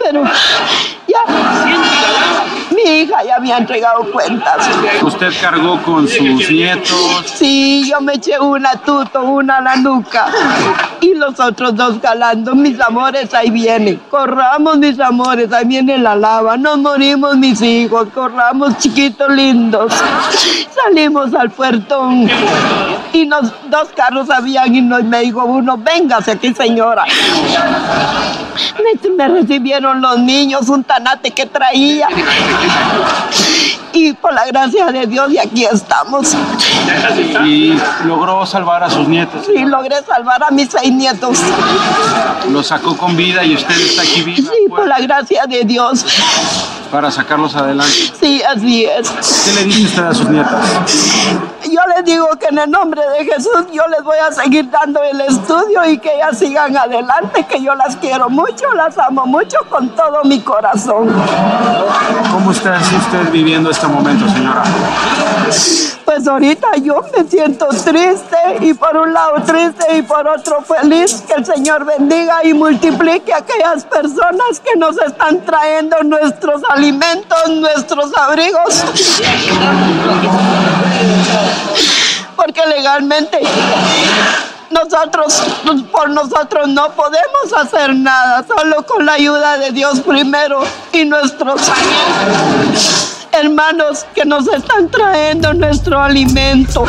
Pero 0.00 0.24
ya, 1.06 1.20
mi 2.74 3.00
hija 3.00 3.22
ya 3.24 3.38
me 3.38 3.52
ha 3.52 3.58
entregado 3.58 4.04
cuentas. 4.10 4.68
¿Usted 5.02 5.32
cargó 5.40 5.80
con 5.82 6.06
sus 6.08 6.50
nietos? 6.50 7.24
Sí, 7.26 7.88
yo 7.88 8.00
me 8.00 8.14
eché 8.14 8.38
una 8.38 8.72
tuto, 8.72 9.22
una 9.22 9.58
a 9.58 9.60
la 9.60 9.76
nuca 9.76 10.26
y 11.00 11.14
los 11.14 11.38
otros 11.40 11.74
dos 11.74 11.98
calando. 12.00 12.54
Mis 12.54 12.80
amores, 12.80 13.32
ahí 13.34 13.50
vienen. 13.50 14.00
Corramos, 14.10 14.78
mis 14.78 14.98
amores, 15.00 15.52
ahí 15.52 15.66
viene 15.66 15.98
la 15.98 16.16
lava. 16.16 16.56
Nos 16.56 16.78
morimos, 16.78 17.36
mis 17.36 17.60
hijos. 17.62 18.08
Corramos, 18.14 18.78
chiquitos 18.78 19.30
lindos. 19.30 19.92
Salimos 20.74 21.34
al 21.34 21.50
puertón 21.50 22.28
y 23.12 23.26
nos, 23.26 23.52
dos 23.70 23.88
carros 23.94 24.30
habían 24.30 24.74
y 24.74 24.80
nos, 24.80 25.04
me 25.04 25.20
dijo 25.20 25.44
uno, 25.44 25.76
véngase 25.78 26.32
aquí, 26.32 26.52
señora. 26.54 27.04
Me, 28.82 29.10
me 29.10 29.28
recibieron 29.28 30.00
los 30.00 30.18
niños, 30.18 30.68
un 30.68 30.84
tanate 30.84 31.30
que 31.30 31.46
traía. 31.46 32.08
Y 33.92 34.12
por 34.12 34.32
la 34.32 34.46
gracia 34.46 34.86
de 34.92 35.06
Dios, 35.06 35.30
y 35.32 35.38
aquí 35.38 35.64
estamos. 35.64 36.36
¿Y 37.44 37.78
logró 38.04 38.44
salvar 38.46 38.82
a 38.84 38.90
sus 38.90 39.08
nietos? 39.08 39.46
Sí, 39.46 39.64
logré 39.64 40.02
salvar 40.02 40.42
a 40.42 40.50
mis 40.50 40.68
seis 40.70 40.92
nietos. 40.92 41.38
¿Lo 42.50 42.62
sacó 42.62 42.96
con 42.96 43.16
vida 43.16 43.44
y 43.44 43.54
usted 43.54 43.74
está 43.74 44.02
aquí 44.02 44.22
viva? 44.22 44.50
Sí, 44.50 44.68
por 44.68 44.86
la 44.86 44.98
gracia 45.00 45.44
de 45.46 45.64
Dios. 45.64 46.04
Para 46.90 47.10
sacarlos 47.10 47.54
adelante. 47.54 48.12
Sí, 48.18 48.42
así 48.42 48.86
es. 48.86 49.10
¿Qué 49.44 49.52
le 49.52 49.64
dice 49.64 49.84
usted 49.84 50.04
a 50.04 50.14
sus 50.14 50.28
nietas? 50.28 50.64
Yo 51.70 51.80
les 51.94 52.04
digo 52.04 52.28
que 52.40 52.46
en 52.46 52.58
el 52.58 52.70
nombre 52.70 53.02
de 53.18 53.24
Jesús 53.26 53.66
yo 53.72 53.82
les 53.88 54.02
voy 54.02 54.16
a 54.18 54.32
seguir 54.32 54.70
dando 54.70 55.02
el 55.02 55.20
estudio 55.20 55.84
y 55.86 55.98
que 55.98 56.14
ellas 56.14 56.38
sigan 56.38 56.74
adelante, 56.76 57.44
que 57.46 57.62
yo 57.62 57.74
las 57.74 57.96
quiero 57.96 58.30
mucho, 58.30 58.72
las 58.74 58.96
amo 58.98 59.26
mucho 59.26 59.58
con 59.68 59.90
todo 59.90 60.24
mi 60.24 60.40
corazón. 60.40 61.08
¿Cómo 62.32 62.52
está 62.52 62.78
usted 62.78 63.30
viviendo 63.30 63.70
este 63.70 63.86
momento, 63.86 64.26
señora? 64.30 64.62
Pues 66.18 66.26
ahorita 66.26 66.74
yo 66.82 67.00
me 67.16 67.22
siento 67.30 67.68
triste 67.68 68.36
y 68.62 68.74
por 68.74 68.96
un 68.96 69.14
lado 69.14 69.36
triste 69.46 69.98
y 69.98 70.02
por 70.02 70.26
otro 70.26 70.62
feliz. 70.62 71.22
Que 71.28 71.34
el 71.34 71.46
Señor 71.46 71.84
bendiga 71.84 72.40
y 72.42 72.52
multiplique 72.54 73.32
a 73.32 73.36
aquellas 73.36 73.84
personas 73.84 74.58
que 74.64 74.76
nos 74.76 74.98
están 74.98 75.40
trayendo 75.44 76.02
nuestros 76.02 76.60
alimentos, 76.70 77.38
nuestros 77.50 78.10
abrigos. 78.18 78.84
Porque 82.34 82.66
legalmente 82.66 83.38
nosotros, 84.70 85.42
por 85.92 86.10
nosotros 86.10 86.68
no 86.68 86.90
podemos 86.92 87.52
hacer 87.56 87.94
nada, 87.94 88.44
solo 88.46 88.84
con 88.86 89.06
la 89.06 89.14
ayuda 89.14 89.58
de 89.58 89.72
Dios 89.72 90.00
primero 90.00 90.60
y 90.92 91.04
nuestros 91.04 91.70
hermanos 93.32 94.06
que 94.14 94.24
nos 94.24 94.46
están 94.48 94.90
trayendo 94.90 95.52
nuestro 95.54 96.00
alimento. 96.00 96.84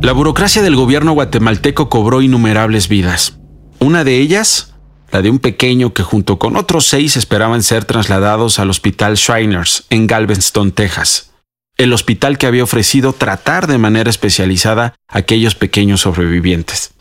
La 0.00 0.12
burocracia 0.12 0.62
del 0.62 0.74
gobierno 0.74 1.12
guatemalteco 1.12 1.88
cobró 1.88 2.22
innumerables 2.22 2.88
vidas. 2.88 3.38
Una 3.78 4.02
de 4.02 4.18
ellas, 4.18 4.71
la 5.12 5.20
de 5.20 5.30
un 5.30 5.38
pequeño 5.38 5.92
que 5.92 6.02
junto 6.02 6.38
con 6.38 6.56
otros 6.56 6.86
seis 6.86 7.16
esperaban 7.16 7.62
ser 7.62 7.84
trasladados 7.84 8.58
al 8.58 8.70
Hospital 8.70 9.14
Shriners 9.14 9.84
en 9.90 10.06
Galveston, 10.06 10.72
Texas, 10.72 11.32
el 11.76 11.92
hospital 11.92 12.38
que 12.38 12.46
había 12.46 12.64
ofrecido 12.64 13.12
tratar 13.12 13.66
de 13.66 13.76
manera 13.76 14.08
especializada 14.08 14.94
a 15.08 15.18
aquellos 15.18 15.54
pequeños 15.54 16.00
sobrevivientes. 16.00 16.94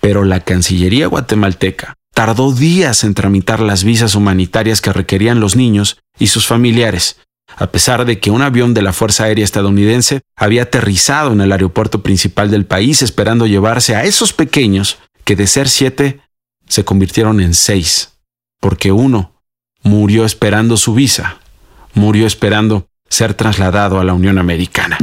Pero 0.00 0.24
la 0.24 0.40
Cancillería 0.40 1.06
guatemalteca 1.06 1.94
tardó 2.12 2.52
días 2.52 3.02
en 3.02 3.14
tramitar 3.14 3.60
las 3.60 3.82
visas 3.82 4.14
humanitarias 4.14 4.82
que 4.82 4.92
requerían 4.92 5.40
los 5.40 5.56
niños 5.56 5.98
y 6.18 6.26
sus 6.26 6.46
familiares, 6.46 7.16
a 7.56 7.68
pesar 7.68 8.04
de 8.04 8.20
que 8.20 8.30
un 8.30 8.42
avión 8.42 8.74
de 8.74 8.82
la 8.82 8.92
Fuerza 8.92 9.24
Aérea 9.24 9.44
estadounidense 9.44 10.20
había 10.36 10.64
aterrizado 10.64 11.32
en 11.32 11.40
el 11.40 11.50
aeropuerto 11.50 12.02
principal 12.02 12.50
del 12.50 12.66
país 12.66 13.00
esperando 13.00 13.46
llevarse 13.46 13.96
a 13.96 14.04
esos 14.04 14.34
pequeños 14.34 14.98
que 15.24 15.34
de 15.34 15.46
ser 15.46 15.68
siete 15.68 16.20
se 16.68 16.84
convirtieron 16.84 17.40
en 17.40 17.54
seis, 17.54 18.12
porque 18.60 18.92
uno 18.92 19.40
murió 19.82 20.24
esperando 20.24 20.76
su 20.76 20.94
visa, 20.94 21.38
murió 21.94 22.26
esperando 22.26 22.86
ser 23.08 23.34
trasladado 23.34 24.00
a 24.00 24.04
la 24.04 24.14
Unión 24.14 24.38
Americana. 24.38 24.98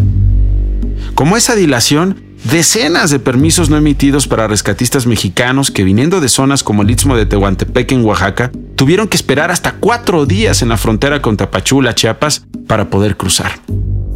Como 1.15 1.37
esa 1.37 1.55
dilación 1.55 2.23
decenas 2.43 3.11
de 3.11 3.19
permisos 3.19 3.69
no 3.69 3.77
emitidos 3.77 4.27
para 4.27 4.47
rescatistas 4.47 5.05
mexicanos 5.05 5.69
que 5.69 5.83
viniendo 5.83 6.19
de 6.19 6.29
zonas 6.29 6.63
como 6.63 6.81
el 6.81 6.89
Istmo 6.89 7.15
de 7.15 7.25
Tehuantepec 7.25 7.91
en 7.91 8.03
Oaxaca, 8.03 8.51
tuvieron 8.75 9.07
que 9.07 9.17
esperar 9.17 9.51
hasta 9.51 9.73
cuatro 9.73 10.25
días 10.25 10.61
en 10.61 10.69
la 10.69 10.77
frontera 10.77 11.21
con 11.21 11.37
Tapachula, 11.37 11.93
Chiapas, 11.93 12.45
para 12.67 12.89
poder 12.89 13.17
cruzar. 13.17 13.59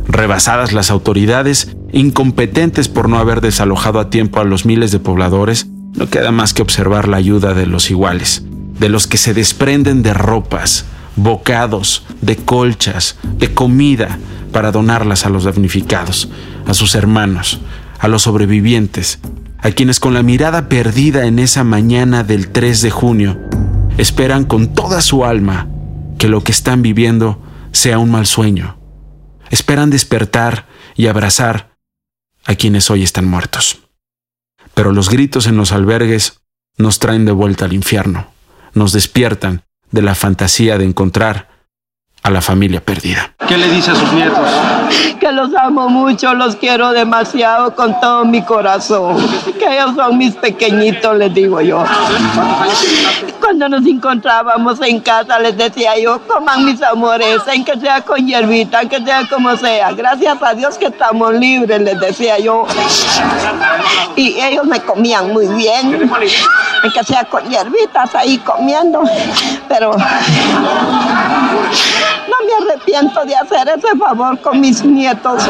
Rebasadas 0.08 0.74
las 0.74 0.92
autoridades, 0.92 1.76
incompetentes 1.92 2.90
por 2.90 3.10
no 3.10 3.18
haber 3.18 3.42
desalojado 3.42 4.00
a 4.00 4.10
tiempo 4.10 4.40
a 4.40 4.44
los 4.44 4.66
miles 4.66 4.92
de 4.92 5.00
pobladores, 5.00 5.68
no 5.96 6.10
queda 6.10 6.32
más 6.32 6.54
que 6.54 6.62
observar 6.62 7.08
la 7.08 7.18
ayuda 7.18 7.54
de 7.54 7.66
los 7.66 7.90
iguales, 7.90 8.44
de 8.80 8.90
los 8.90 9.08
que 9.08 9.18
se 9.18 9.34
desprenden 9.34 10.04
de 10.04 10.14
ropas, 10.14 10.86
bocados, 11.16 12.06
de 12.22 12.36
colchas, 12.36 13.18
de 13.38 13.54
comida, 13.54 14.20
para 14.52 14.72
donarlas 14.72 15.26
a 15.26 15.30
los 15.30 15.44
damnificados, 15.44 16.30
a 16.66 16.74
sus 16.74 16.96
hermanos, 16.96 17.60
a 18.00 18.08
los 18.08 18.24
sobrevivientes, 18.24 19.20
a 19.60 19.72
quienes 19.72 20.00
con 20.00 20.14
la 20.14 20.24
mirada 20.24 20.70
perdida 20.70 21.26
en 21.26 21.40
esa 21.40 21.64
mañana 21.64 22.24
del 22.24 22.50
3 22.50 22.82
de 22.82 22.92
junio, 22.92 23.40
esperan 23.98 24.46
con 24.46 24.74
toda 24.74 25.02
su 25.02 25.26
alma 25.26 25.68
que 26.18 26.28
lo 26.28 26.44
que 26.44 26.52
están 26.52 26.82
viviendo 26.82 27.42
sea 27.72 28.00
un 28.00 28.12
mal 28.12 28.26
sueño. 28.26 28.78
Esperan 29.50 29.90
despertar 29.90 30.68
y 30.96 31.08
abrazar 31.08 31.76
a 32.46 32.56
quienes 32.56 32.90
hoy 32.90 33.04
están 33.04 33.26
muertos. 33.26 33.85
Pero 34.76 34.92
los 34.92 35.10
gritos 35.10 35.48
en 35.48 35.58
los 35.58 35.72
albergues 35.72 36.42
nos 36.78 37.00
traen 37.00 37.26
de 37.26 37.32
vuelta 37.32 37.66
al 37.66 37.74
infierno, 37.74 38.28
nos 38.74 38.92
despiertan 38.92 39.64
de 39.90 40.04
la 40.04 40.14
fantasía 40.14 40.78
de 40.78 40.86
encontrar 40.86 41.55
a 42.26 42.32
la 42.32 42.42
familia 42.42 42.82
perdida. 42.82 43.34
¿Qué 43.48 43.56
le 43.56 43.70
dice 43.70 43.92
a 43.92 43.96
sus 43.96 44.12
nietos? 44.12 44.50
Que 45.20 45.32
los 45.32 45.54
amo 45.54 45.90
mucho, 45.90 46.34
los 46.34 46.56
quiero 46.56 46.92
demasiado 46.92 47.76
con 47.76 48.00
todo 48.00 48.26
mi 48.26 48.42
corazón. 48.42 49.16
Que 49.60 49.78
ellos 49.78 49.92
son 49.96 50.18
mis 50.18 50.34
pequeñitos, 50.34 51.16
les 51.18 51.32
digo 51.36 51.62
yo. 51.62 51.84
Cuando 53.40 53.70
nos 53.70 53.86
encontrábamos 53.86 54.82
en 54.82 55.02
casa, 55.02 55.38
les 55.38 55.56
decía 55.56 56.00
yo, 56.00 56.20
coman 56.26 56.66
mis 56.66 56.82
amores, 56.82 57.42
en 57.54 57.64
que 57.64 57.80
sea 57.80 58.02
con 58.02 58.26
hierbita, 58.26 58.82
en 58.82 58.90
que 58.90 59.04
sea 59.06 59.28
como 59.30 59.56
sea. 59.56 59.92
Gracias 59.92 60.42
a 60.42 60.56
Dios 60.56 60.80
que 60.80 60.88
estamos 60.88 61.32
libres, 61.36 61.80
les 61.80 62.00
decía 62.00 62.40
yo. 62.40 62.66
Y 64.16 64.42
ellos 64.42 64.66
me 64.66 64.80
comían 64.80 65.32
muy 65.32 65.46
bien, 65.50 65.94
en 65.94 66.92
que 66.92 67.04
sea 67.04 67.24
con 67.26 67.48
hierbitas 67.48 68.16
ahí 68.16 68.40
comiendo. 68.40 69.04
Pero 69.68 69.96
no 72.28 72.36
me 72.46 72.72
arrepiento 72.72 73.26
de 73.26 73.36
hacer 73.36 73.68
ese 73.70 73.98
favor 73.98 74.40
con 74.40 74.60
mis 74.60 74.84
nietos. 74.84 75.44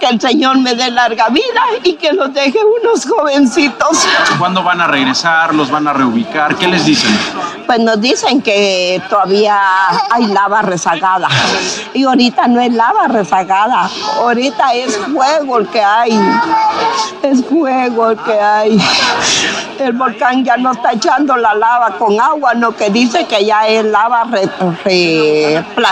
Que 0.00 0.06
el 0.06 0.20
Señor 0.20 0.58
me 0.58 0.74
dé 0.74 0.90
larga 0.90 1.28
vida 1.28 1.62
y 1.82 1.94
que 1.94 2.12
los 2.12 2.32
deje 2.32 2.58
unos 2.82 3.06
jovencitos. 3.06 4.06
¿Cuándo 4.38 4.62
van 4.62 4.80
a 4.80 4.86
regresar? 4.86 5.54
¿Los 5.54 5.70
van 5.70 5.88
a 5.88 5.92
reubicar? 5.92 6.56
¿Qué 6.56 6.66
les 6.66 6.84
dicen? 6.84 7.16
Pues 7.66 7.78
nos 7.80 8.00
dicen 8.00 8.42
que 8.42 9.02
todavía 9.08 9.58
hay 10.10 10.26
lava 10.26 10.62
rezagada. 10.62 11.28
Y 11.92 12.04
ahorita 12.04 12.46
no 12.48 12.60
es 12.60 12.72
lava 12.72 13.08
rezagada. 13.08 13.88
Ahorita 14.18 14.74
es 14.74 14.96
fuego 14.96 15.58
el 15.58 15.68
que 15.68 15.82
hay. 15.82 16.18
Es 17.22 17.44
fuego 17.44 18.10
el 18.10 18.18
que 18.18 18.40
hay. 18.40 18.78
El 19.78 19.92
volcán 19.92 20.44
ya 20.44 20.56
no 20.56 20.72
está 20.72 20.92
echando 20.92 21.36
la 21.36 21.54
lava 21.54 21.96
con 21.98 22.20
agua, 22.20 22.54
no 22.54 22.74
que 22.74 22.90
dice 22.90 23.26
que 23.26 23.44
ya 23.44 23.66
es 23.66 23.84
lava 23.84 24.24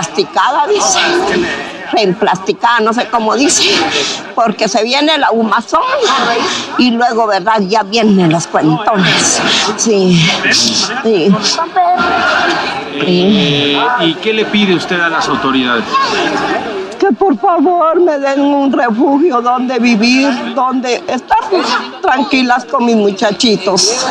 replasticada, 0.03 0.67
dice. 0.67 0.99
Reemplasticada, 1.93 2.81
no 2.81 2.93
sé 2.95 3.07
cómo 3.09 3.35
dice, 3.37 3.65
porque 4.35 4.67
se 4.67 4.83
viene 4.83 5.19
la 5.19 5.31
humazón 5.31 5.83
y 6.79 6.91
luego, 6.91 7.27
¿verdad? 7.27 7.61
Ya 7.61 7.83
vienen 7.83 8.33
los 8.33 8.47
cuentones. 8.47 9.43
Sí, 9.77 10.27
sí. 10.53 11.31
Eh, 12.95 13.79
¿Y 14.01 14.15
qué 14.15 14.33
le 14.33 14.47
pide 14.47 14.75
usted 14.75 15.01
a 15.01 15.11
las 15.11 15.29
autoridades? 15.29 15.85
Que 17.13 17.19
por 17.19 17.37
favor 17.39 18.01
me 18.01 18.19
den 18.19 18.41
un 18.41 18.73
refugio 18.73 19.41
donde 19.41 19.79
vivir, 19.79 20.55
donde 20.55 21.03
estar 21.09 21.39
tranquilas 22.01 22.65
con 22.65 22.85
mis 22.85 22.97
muchachitos. 22.97 24.07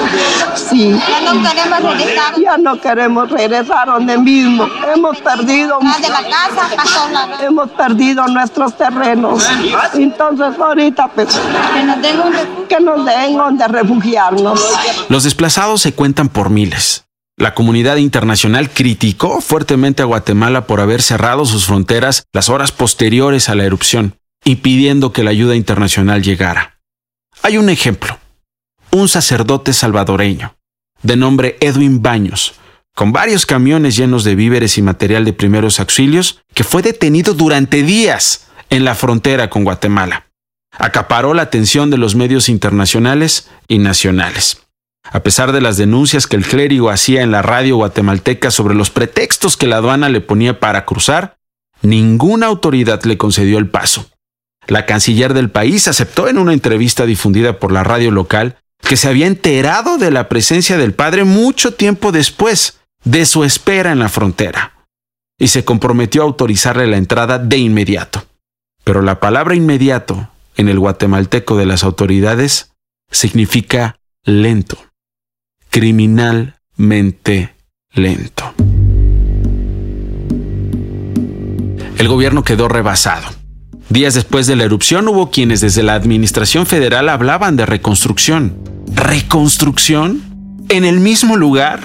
Sí. 0.56 1.00
Ya 1.08 1.22
no 1.34 1.42
queremos 1.42 1.98
regresar. 1.98 2.40
Ya 2.40 2.58
no 2.58 2.82
queremos 2.82 3.30
regresar 3.30 3.88
donde 3.88 4.18
mismo. 4.18 4.68
Hemos 4.94 5.20
perdido. 5.20 5.80
de 5.80 6.10
la 6.10 6.22
casa 6.24 6.76
pasó 6.76 7.10
la... 7.10 7.28
Hemos 7.46 7.70
perdido 7.72 8.28
nuestros 8.28 8.76
terrenos. 8.78 9.48
Entonces 9.94 10.60
ahorita 10.60 11.08
pues 11.10 11.40
Que 11.74 11.84
nos 11.84 12.02
den 12.02 12.20
un 12.20 12.34
refugio. 12.34 12.68
que 12.68 12.80
nos 12.80 13.06
den 13.06 13.38
donde 13.38 13.68
refugiarnos. 13.68 14.62
Los 15.10 15.24
desplazados 15.24 15.82
se 15.82 15.94
cuentan 15.94 16.30
por 16.30 16.50
miles. 16.50 17.06
La 17.42 17.56
comunidad 17.56 17.96
internacional 17.96 18.70
criticó 18.70 19.42
fuertemente 19.42 20.04
a 20.04 20.06
Guatemala 20.06 20.68
por 20.68 20.80
haber 20.80 21.02
cerrado 21.02 21.44
sus 21.44 21.66
fronteras 21.66 22.26
las 22.32 22.50
horas 22.50 22.72
posteriores 22.72 23.50
a 23.50 23.56
la 23.56 23.64
erupción, 23.64 24.16
impidiendo 24.46 25.12
que 25.12 25.24
la 25.24 25.32
ayuda 25.32 25.56
internacional 25.56 26.22
llegara. 26.22 26.78
Hay 27.42 27.58
un 27.58 27.70
ejemplo. 27.70 28.20
Un 28.92 29.10
sacerdote 29.10 29.74
salvadoreño, 29.74 30.56
de 31.02 31.16
nombre 31.16 31.58
Edwin 31.62 32.04
Baños, 32.04 32.54
con 32.94 33.12
varios 33.12 33.48
camiones 33.48 33.96
llenos 33.96 34.24
de 34.24 34.36
víveres 34.36 34.78
y 34.78 34.84
material 34.84 35.26
de 35.26 35.34
primeros 35.34 35.80
auxilios, 35.80 36.44
que 36.54 36.64
fue 36.64 36.84
detenido 36.84 37.34
durante 37.34 37.82
días 37.82 38.50
en 38.70 38.86
la 38.86 38.94
frontera 38.94 39.50
con 39.50 39.64
Guatemala. 39.64 40.28
Acaparó 40.78 41.34
la 41.34 41.42
atención 41.42 41.90
de 41.90 41.98
los 41.98 42.14
medios 42.14 42.50
internacionales 42.50 43.50
y 43.68 43.80
nacionales. 43.80 44.62
A 45.04 45.24
pesar 45.24 45.52
de 45.52 45.62
las 45.62 45.78
denuncias 45.78 46.28
que 46.28 46.36
el 46.36 46.46
clérigo 46.46 46.90
hacía 46.90 47.22
en 47.22 47.32
la 47.32 47.42
radio 47.42 47.78
guatemalteca 47.78 48.52
sobre 48.52 48.76
los 48.76 48.92
pretextos 48.92 49.58
que 49.58 49.68
la 49.68 49.78
aduana 49.78 50.10
le 50.10 50.22
ponía 50.22 50.60
para 50.60 50.86
cruzar, 50.86 51.38
ninguna 51.82 52.46
autoridad 52.48 53.04
le 53.04 53.18
concedió 53.18 53.58
el 53.58 53.70
paso. 53.70 54.10
La 54.68 54.86
canciller 54.86 55.34
del 55.34 55.50
país 55.50 55.88
aceptó 55.88 56.28
en 56.28 56.38
una 56.38 56.54
entrevista 56.54 57.06
difundida 57.06 57.60
por 57.60 57.72
la 57.72 57.84
radio 57.84 58.12
local 58.12 58.58
que 58.80 58.96
se 58.96 59.10
había 59.10 59.28
enterado 59.28 59.98
de 59.98 60.12
la 60.12 60.30
presencia 60.30 60.78
del 60.78 60.94
padre 60.94 61.24
mucho 61.24 61.74
tiempo 61.74 62.12
después 62.12 62.80
de 63.04 63.26
su 63.26 63.44
espera 63.44 63.92
en 63.92 64.00
la 64.00 64.10
frontera, 64.10 64.86
y 65.40 65.48
se 65.48 65.66
comprometió 65.66 66.22
a 66.22 66.26
autorizarle 66.26 66.88
la 66.88 66.98
entrada 66.98 67.40
de 67.40 67.58
inmediato. 67.58 68.24
Pero 68.84 69.02
la 69.02 69.20
palabra 69.20 69.56
inmediato 69.56 70.30
en 70.56 70.70
el 70.70 70.80
guatemalteco 70.80 71.58
de 71.58 71.66
las 71.66 71.84
autoridades 71.84 72.72
significa 73.12 73.96
lento 74.24 74.91
criminalmente 75.72 77.56
lento. 77.94 78.54
El 81.98 82.08
gobierno 82.08 82.44
quedó 82.44 82.68
rebasado. 82.68 83.28
Días 83.90 84.14
después 84.14 84.48
de 84.48 84.58
la 84.58 84.66
erupción 84.66 85.08
hubo 85.08 85.32
quienes 85.32 85.62
desde 85.62 85.82
la 85.82 85.96
Administración 85.96 86.66
Federal 86.66 87.08
hablaban 87.08 87.56
de 87.56 87.66
reconstrucción. 87.66 88.58
¿Reconstrucción? 88.94 90.22
¿En 90.68 90.84
el 90.84 91.00
mismo 91.00 91.38
lugar? 91.38 91.80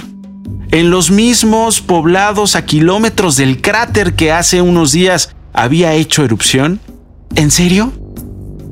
¿En 0.72 0.90
los 0.90 1.12
mismos 1.12 1.81
poblados 1.81 2.57
a 2.57 2.66
kilómetros 2.66 3.37
del 3.37 3.61
cráter 3.61 4.14
que 4.14 4.33
hace 4.33 4.62
unos 4.62 4.90
días 4.90 5.35
había 5.53 5.94
hecho 5.94 6.25
erupción? 6.25 6.81
¿En 7.37 7.53
serio? 7.53 7.92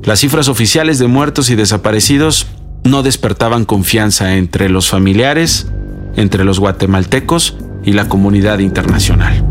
Las 0.03 0.19
cifras 0.19 0.49
oficiales 0.49 0.99
de 0.99 1.07
muertos 1.07 1.49
y 1.49 1.55
desaparecidos 1.55 2.47
no 2.85 3.03
despertaban 3.03 3.65
confianza 3.65 4.35
entre 4.35 4.69
los 4.69 4.89
familiares, 4.89 5.67
entre 6.15 6.45
los 6.45 6.59
guatemaltecos 6.59 7.57
y 7.83 7.93
la 7.93 8.07
comunidad 8.07 8.59
internacional. 8.59 9.43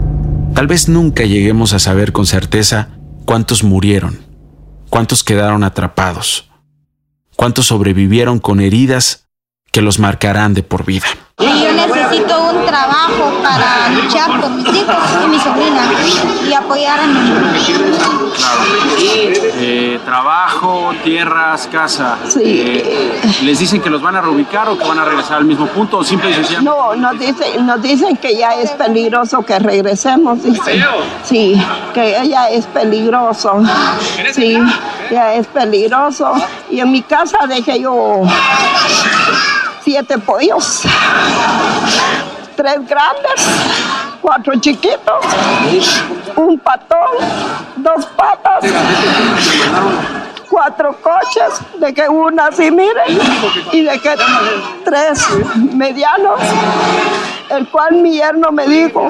Tal 0.54 0.68
vez 0.68 0.88
nunca 0.88 1.24
lleguemos 1.24 1.72
a 1.72 1.80
saber 1.80 2.12
con 2.12 2.26
certeza 2.26 2.90
cuántos 3.24 3.64
murieron, 3.64 4.20
cuántos 4.88 5.24
quedaron 5.24 5.64
atrapados, 5.64 6.48
cuántos 7.36 7.66
sobrevivieron 7.66 8.38
con 8.38 8.60
heridas 8.60 9.23
que 9.74 9.82
los 9.82 9.98
marcarán 9.98 10.54
de 10.54 10.62
por 10.62 10.84
vida. 10.84 11.08
Y 11.40 11.46
yo 11.64 11.72
necesito 11.72 12.50
un 12.52 12.64
trabajo 12.64 13.32
para 13.42 13.88
luchar 13.88 14.40
por 14.40 14.50
mis 14.50 14.68
hijos 14.68 14.94
y 15.24 15.26
mi 15.26 15.38
sobrina 15.40 15.90
y 16.48 16.52
apoyar 16.52 17.00
a 17.00 17.06
mi 17.08 17.18
Eh, 19.56 19.98
trabajo, 20.04 20.92
tierras, 21.02 21.68
casa. 21.72 22.18
Sí. 22.28 22.40
Eh, 22.44 23.20
¿Les 23.42 23.58
dicen 23.58 23.80
que 23.80 23.90
los 23.90 24.00
van 24.00 24.14
a 24.14 24.20
reubicar 24.20 24.68
o 24.68 24.78
que 24.78 24.86
van 24.86 25.00
a 25.00 25.04
regresar 25.04 25.38
al 25.38 25.44
mismo 25.44 25.66
punto 25.66 25.98
o 25.98 26.04
simple 26.04 26.30
y 26.30 26.34
sencillamente? 26.34 26.70
No, 26.78 26.94
nos 26.94 27.18
dicen, 27.18 27.66
nos 27.66 27.82
dicen 27.82 28.16
que 28.16 28.36
ya 28.36 28.50
es 28.54 28.70
peligroso 28.70 29.42
que 29.44 29.58
regresemos, 29.58 30.40
dicen. 30.40 30.84
Sí, 31.24 31.60
que 31.92 32.28
ya 32.28 32.48
es 32.48 32.66
peligroso. 32.66 33.60
Sí, 34.32 34.56
ya 35.10 35.34
es 35.34 35.48
peligroso. 35.48 36.32
Y 36.70 36.78
en 36.78 36.92
mi 36.92 37.02
casa 37.02 37.38
dejé 37.48 37.80
yo 37.80 38.22
siete 39.84 40.18
pollos. 40.18 40.82
Tres 42.56 42.86
grandes, 42.88 43.46
cuatro 44.22 44.58
chiquitos, 44.60 45.24
un 46.36 46.58
patón, 46.58 47.18
dos 47.76 48.06
patas, 48.16 48.64
cuatro 50.48 50.96
coches, 51.02 51.60
de 51.78 51.92
que 51.92 52.08
una 52.08 52.46
así, 52.46 52.70
miren, 52.70 53.18
y 53.72 53.82
de 53.82 53.98
que 53.98 54.14
tres 54.84 55.26
medianos, 55.72 56.40
el 57.50 57.68
cual 57.68 57.96
mi 57.96 58.12
yerno 58.12 58.50
me 58.50 58.66
dijo 58.66 59.06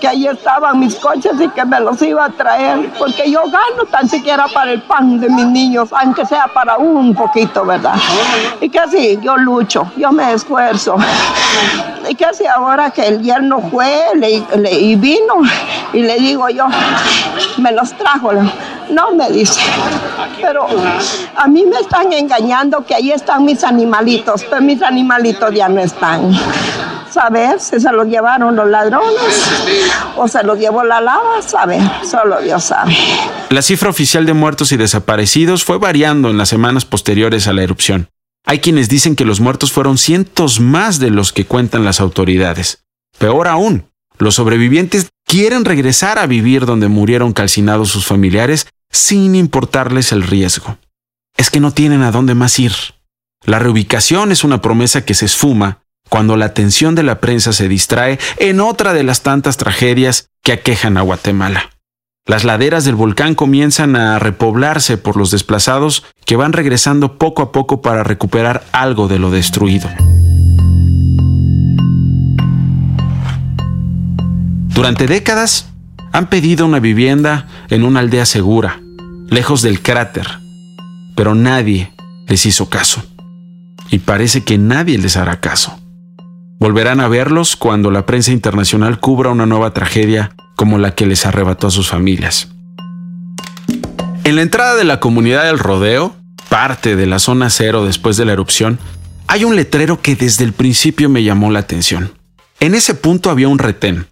que 0.00 0.08
ahí 0.08 0.26
estaban 0.26 0.78
mis 0.78 0.94
coches 0.96 1.32
y 1.40 1.48
que 1.48 1.64
me 1.64 1.80
los 1.80 2.00
iba 2.02 2.24
a 2.26 2.30
traer, 2.30 2.90
porque 2.98 3.30
yo 3.30 3.42
gano 3.44 3.84
tan 3.90 4.08
siquiera 4.08 4.46
para 4.52 4.72
el 4.72 4.82
pan 4.82 5.18
de 5.20 5.28
mis 5.28 5.46
niños, 5.46 5.88
aunque 5.92 6.26
sea 6.26 6.46
para 6.48 6.76
un 6.76 7.14
poquito, 7.14 7.64
¿verdad? 7.64 7.94
Y 8.60 8.68
que 8.68 8.78
así, 8.78 9.18
yo 9.22 9.36
lucho, 9.36 9.90
yo 9.96 10.12
me 10.12 10.32
esfuerzo. 10.32 10.96
Y 12.08 12.14
que 12.14 12.24
así 12.24 12.46
ahora 12.46 12.90
que 12.90 13.06
el 13.06 13.22
yerno 13.22 13.60
fue 13.70 14.04
y 14.70 14.96
vino, 14.96 15.34
y 15.92 16.02
le 16.02 16.16
digo 16.18 16.48
yo, 16.48 16.66
me 17.58 17.72
los 17.72 17.92
trajo. 17.94 18.30
No 18.90 19.12
me 19.14 19.30
dice. 19.30 19.60
Pero 20.40 20.66
a 21.36 21.46
mí 21.48 21.64
me 21.66 21.78
están 21.80 22.12
engañando 22.12 22.84
que 22.84 22.94
ahí 22.94 23.10
están 23.10 23.44
mis 23.44 23.62
animalitos, 23.64 24.44
pero 24.44 24.62
mis 24.62 24.82
animalitos 24.82 25.54
ya 25.54 25.68
no 25.68 25.80
están. 25.80 26.32
Saber 27.10 27.60
si 27.60 27.80
se 27.80 27.92
los 27.92 28.06
llevaron 28.06 28.54
los 28.54 28.68
ladrones 28.68 29.50
o 30.16 30.28
se 30.28 30.42
los 30.42 30.58
llevó 30.58 30.84
la 30.84 31.00
lava, 31.00 31.42
saber, 31.42 31.80
solo 32.08 32.40
Dios 32.40 32.64
sabe. 32.64 32.96
La 33.50 33.62
cifra 33.62 33.90
oficial 33.90 34.26
de 34.26 34.34
muertos 34.34 34.72
y 34.72 34.76
desaparecidos 34.76 35.64
fue 35.64 35.78
variando 35.78 36.30
en 36.30 36.38
las 36.38 36.48
semanas 36.48 36.84
posteriores 36.84 37.46
a 37.48 37.52
la 37.52 37.62
erupción. 37.62 38.08
Hay 38.44 38.60
quienes 38.60 38.88
dicen 38.88 39.16
que 39.16 39.24
los 39.24 39.40
muertos 39.40 39.72
fueron 39.72 39.98
cientos 39.98 40.60
más 40.60 40.98
de 40.98 41.10
los 41.10 41.32
que 41.32 41.44
cuentan 41.44 41.84
las 41.84 42.00
autoridades. 42.00 42.84
Peor 43.18 43.48
aún, 43.48 43.90
los 44.18 44.34
sobrevivientes 44.34 45.08
quieren 45.26 45.64
regresar 45.64 46.18
a 46.18 46.26
vivir 46.26 46.66
donde 46.66 46.88
murieron 46.88 47.32
calcinados 47.32 47.90
sus 47.90 48.06
familiares 48.06 48.66
sin 48.90 49.34
importarles 49.34 50.12
el 50.12 50.22
riesgo. 50.22 50.78
Es 51.36 51.50
que 51.50 51.60
no 51.60 51.72
tienen 51.72 52.02
a 52.02 52.10
dónde 52.10 52.34
más 52.34 52.58
ir. 52.58 52.72
La 53.44 53.58
reubicación 53.58 54.32
es 54.32 54.44
una 54.44 54.60
promesa 54.60 55.04
que 55.04 55.14
se 55.14 55.26
esfuma 55.26 55.80
cuando 56.08 56.36
la 56.36 56.46
atención 56.46 56.94
de 56.94 57.02
la 57.02 57.20
prensa 57.20 57.52
se 57.52 57.68
distrae 57.68 58.18
en 58.38 58.60
otra 58.60 58.92
de 58.92 59.04
las 59.04 59.22
tantas 59.22 59.56
tragedias 59.56 60.30
que 60.42 60.52
aquejan 60.52 60.96
a 60.96 61.02
Guatemala. 61.02 61.70
Las 62.26 62.44
laderas 62.44 62.84
del 62.84 62.94
volcán 62.94 63.34
comienzan 63.34 63.96
a 63.96 64.18
repoblarse 64.18 64.98
por 64.98 65.16
los 65.16 65.30
desplazados 65.30 66.04
que 66.26 66.36
van 66.36 66.52
regresando 66.52 67.16
poco 67.16 67.42
a 67.42 67.52
poco 67.52 67.80
para 67.80 68.04
recuperar 68.04 68.64
algo 68.72 69.08
de 69.08 69.18
lo 69.18 69.30
destruido. 69.30 69.88
Durante 74.74 75.06
décadas 75.06 75.70
han 76.12 76.28
pedido 76.30 76.66
una 76.66 76.80
vivienda 76.80 77.46
en 77.68 77.84
una 77.84 78.00
aldea 78.00 78.26
segura, 78.26 78.80
lejos 79.28 79.62
del 79.62 79.82
cráter, 79.82 80.26
pero 81.14 81.34
nadie 81.34 81.92
les 82.26 82.46
hizo 82.46 82.68
caso. 82.68 83.02
Y 83.90 83.98
parece 83.98 84.44
que 84.44 84.58
nadie 84.58 84.98
les 84.98 85.16
hará 85.16 85.40
caso. 85.40 85.78
Volverán 86.58 87.00
a 87.00 87.08
verlos 87.08 87.56
cuando 87.56 87.90
la 87.90 88.04
prensa 88.04 88.32
internacional 88.32 89.00
cubra 89.00 89.30
una 89.30 89.46
nueva 89.46 89.72
tragedia 89.72 90.34
como 90.56 90.78
la 90.78 90.94
que 90.94 91.06
les 91.06 91.24
arrebató 91.24 91.68
a 91.68 91.70
sus 91.70 91.88
familias. 91.88 92.48
En 94.24 94.36
la 94.36 94.42
entrada 94.42 94.74
de 94.74 94.84
la 94.84 95.00
comunidad 95.00 95.44
del 95.44 95.58
rodeo, 95.58 96.16
parte 96.48 96.96
de 96.96 97.06
la 97.06 97.18
zona 97.18 97.48
cero 97.48 97.86
después 97.86 98.16
de 98.16 98.24
la 98.24 98.32
erupción, 98.32 98.78
hay 99.26 99.44
un 99.44 99.56
letrero 99.56 100.02
que 100.02 100.16
desde 100.16 100.44
el 100.44 100.52
principio 100.52 101.08
me 101.08 101.22
llamó 101.22 101.50
la 101.50 101.60
atención. 101.60 102.12
En 102.60 102.74
ese 102.74 102.94
punto 102.94 103.30
había 103.30 103.48
un 103.48 103.58
retén. 103.58 104.06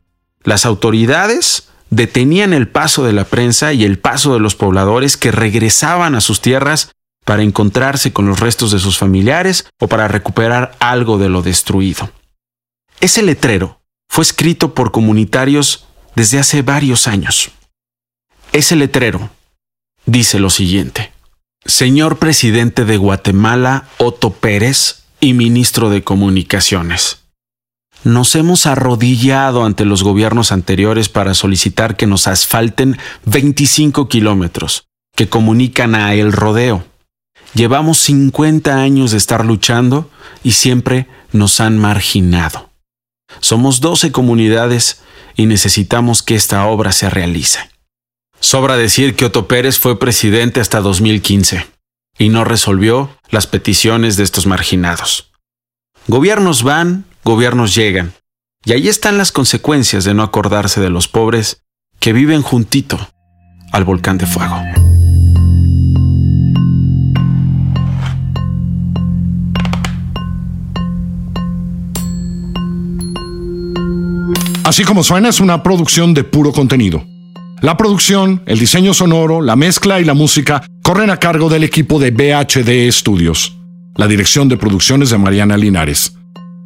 Las 0.45 0.65
autoridades 0.65 1.69
detenían 1.97 2.53
el 2.53 2.69
paso 2.69 3.05
de 3.05 3.15
la 3.15 3.25
prensa 3.25 3.73
y 3.73 3.85
el 3.85 3.99
paso 3.99 4.35
de 4.35 4.41
los 4.41 4.55
pobladores 4.55 5.17
que 5.17 5.33
regresaban 5.33 6.15
a 6.15 6.21
sus 6.21 6.43
tierras 6.43 6.93
para 7.25 7.43
encontrarse 7.43 8.13
con 8.13 8.27
los 8.27 8.39
restos 8.39 8.71
de 8.71 8.79
sus 8.79 8.99
familiares 8.99 9.67
o 9.81 9.89
para 9.89 10.07
recuperar 10.07 10.77
algo 10.79 11.17
de 11.17 11.31
lo 11.31 11.41
destruido. 11.41 12.11
Ese 13.01 13.23
letrero 13.23 13.81
fue 14.09 14.23
escrito 14.23 14.75
por 14.75 14.93
comunitarios 14.93 15.87
desde 16.15 16.39
hace 16.39 16.61
varios 16.61 17.09
años. 17.09 17.51
Ese 18.53 18.77
letrero 18.77 19.31
dice 20.05 20.39
lo 20.39 20.51
siguiente. 20.51 21.13
Señor 21.65 22.19
presidente 22.19 22.85
de 22.85 22.99
Guatemala, 22.99 23.89
Otto 23.97 24.31
Pérez, 24.35 25.03
y 25.19 25.33
ministro 25.33 25.89
de 25.89 26.05
Comunicaciones. 26.05 27.26
Nos 28.07 28.37
hemos 28.37 28.67
arrodillado 28.67 29.65
ante 29.65 29.85
los 29.85 30.05
gobiernos 30.05 30.53
anteriores 30.53 31.09
para 31.09 31.35
solicitar 31.35 31.97
que 31.97 32.07
nos 32.07 32.29
asfalten 32.29 32.99
25 33.25 34.09
kilómetros 34.09 34.87
que 35.17 35.29
comunican 35.29 35.97
a 35.97 36.15
El 36.15 36.31
Rodeo. 36.31 36.85
Llevamos 37.55 37.99
50 37.99 38.77
años 38.77 39.11
de 39.11 39.17
estar 39.17 39.45
luchando 39.45 40.09
y 40.45 40.53
siempre 40.53 41.09
nos 41.33 41.59
han 41.59 41.79
marginado. 41.79 42.71
Somos 43.41 43.81
12 43.81 44.13
comunidades 44.13 45.01
y 45.35 45.47
necesitamos 45.47 46.23
que 46.23 46.37
esta 46.37 46.65
obra 46.67 46.93
se 46.93 47.11
realice. 47.11 47.59
Sobra 48.39 48.77
decir 48.77 49.17
que 49.17 49.25
Otto 49.25 49.49
Pérez 49.49 49.81
fue 49.81 49.99
presidente 49.99 50.61
hasta 50.61 50.81
2015 50.81 51.67
y 52.21 52.29
no 52.29 52.45
resolvió 52.45 53.11
las 53.31 53.49
peticiones 53.49 54.17
de 54.17 54.23
estos 54.23 54.47
marginados. 54.47 55.33
Gobiernos 56.07 56.63
van, 56.63 57.05
gobiernos 57.27 57.75
llegan. 57.75 58.13
Y 58.65 58.73
ahí 58.73 58.87
están 58.87 59.19
las 59.19 59.33
consecuencias 59.33 60.05
de 60.05 60.15
no 60.15 60.23
acordarse 60.23 60.81
de 60.81 60.91
los 60.91 61.09
pobres 61.09 61.61
que 61.99 62.13
viven 62.13 62.41
juntito 62.41 62.99
al 63.73 63.85
volcán 63.85 64.17
de 64.17 64.27
fuego. 64.27 64.57
Así 74.63 74.85
como 74.85 75.03
suena 75.03 75.29
es 75.29 75.41
una 75.41 75.65
producción 75.65 76.15
de 76.15 76.23
puro 76.23 76.53
contenido. 76.53 77.05
La 77.61 77.77
producción, 77.77 78.43
el 78.47 78.61
diseño 78.61 78.95
sonoro, 78.95 79.43
la 79.43 79.57
mezcla 79.57 80.01
y 80.01 80.05
la 80.05 80.15
música 80.15 80.63
corren 80.83 81.11
a 81.11 81.17
cargo 81.17 81.49
del 81.49 81.65
equipo 81.65 81.99
de 81.99 82.13
BHD 82.13 82.93
Studios. 82.93 83.57
La 83.97 84.07
dirección 84.07 84.49
de 84.49 84.57
producciones 84.57 85.11
de 85.11 85.19
Mariana 85.19 85.57
Linares. 85.57 86.16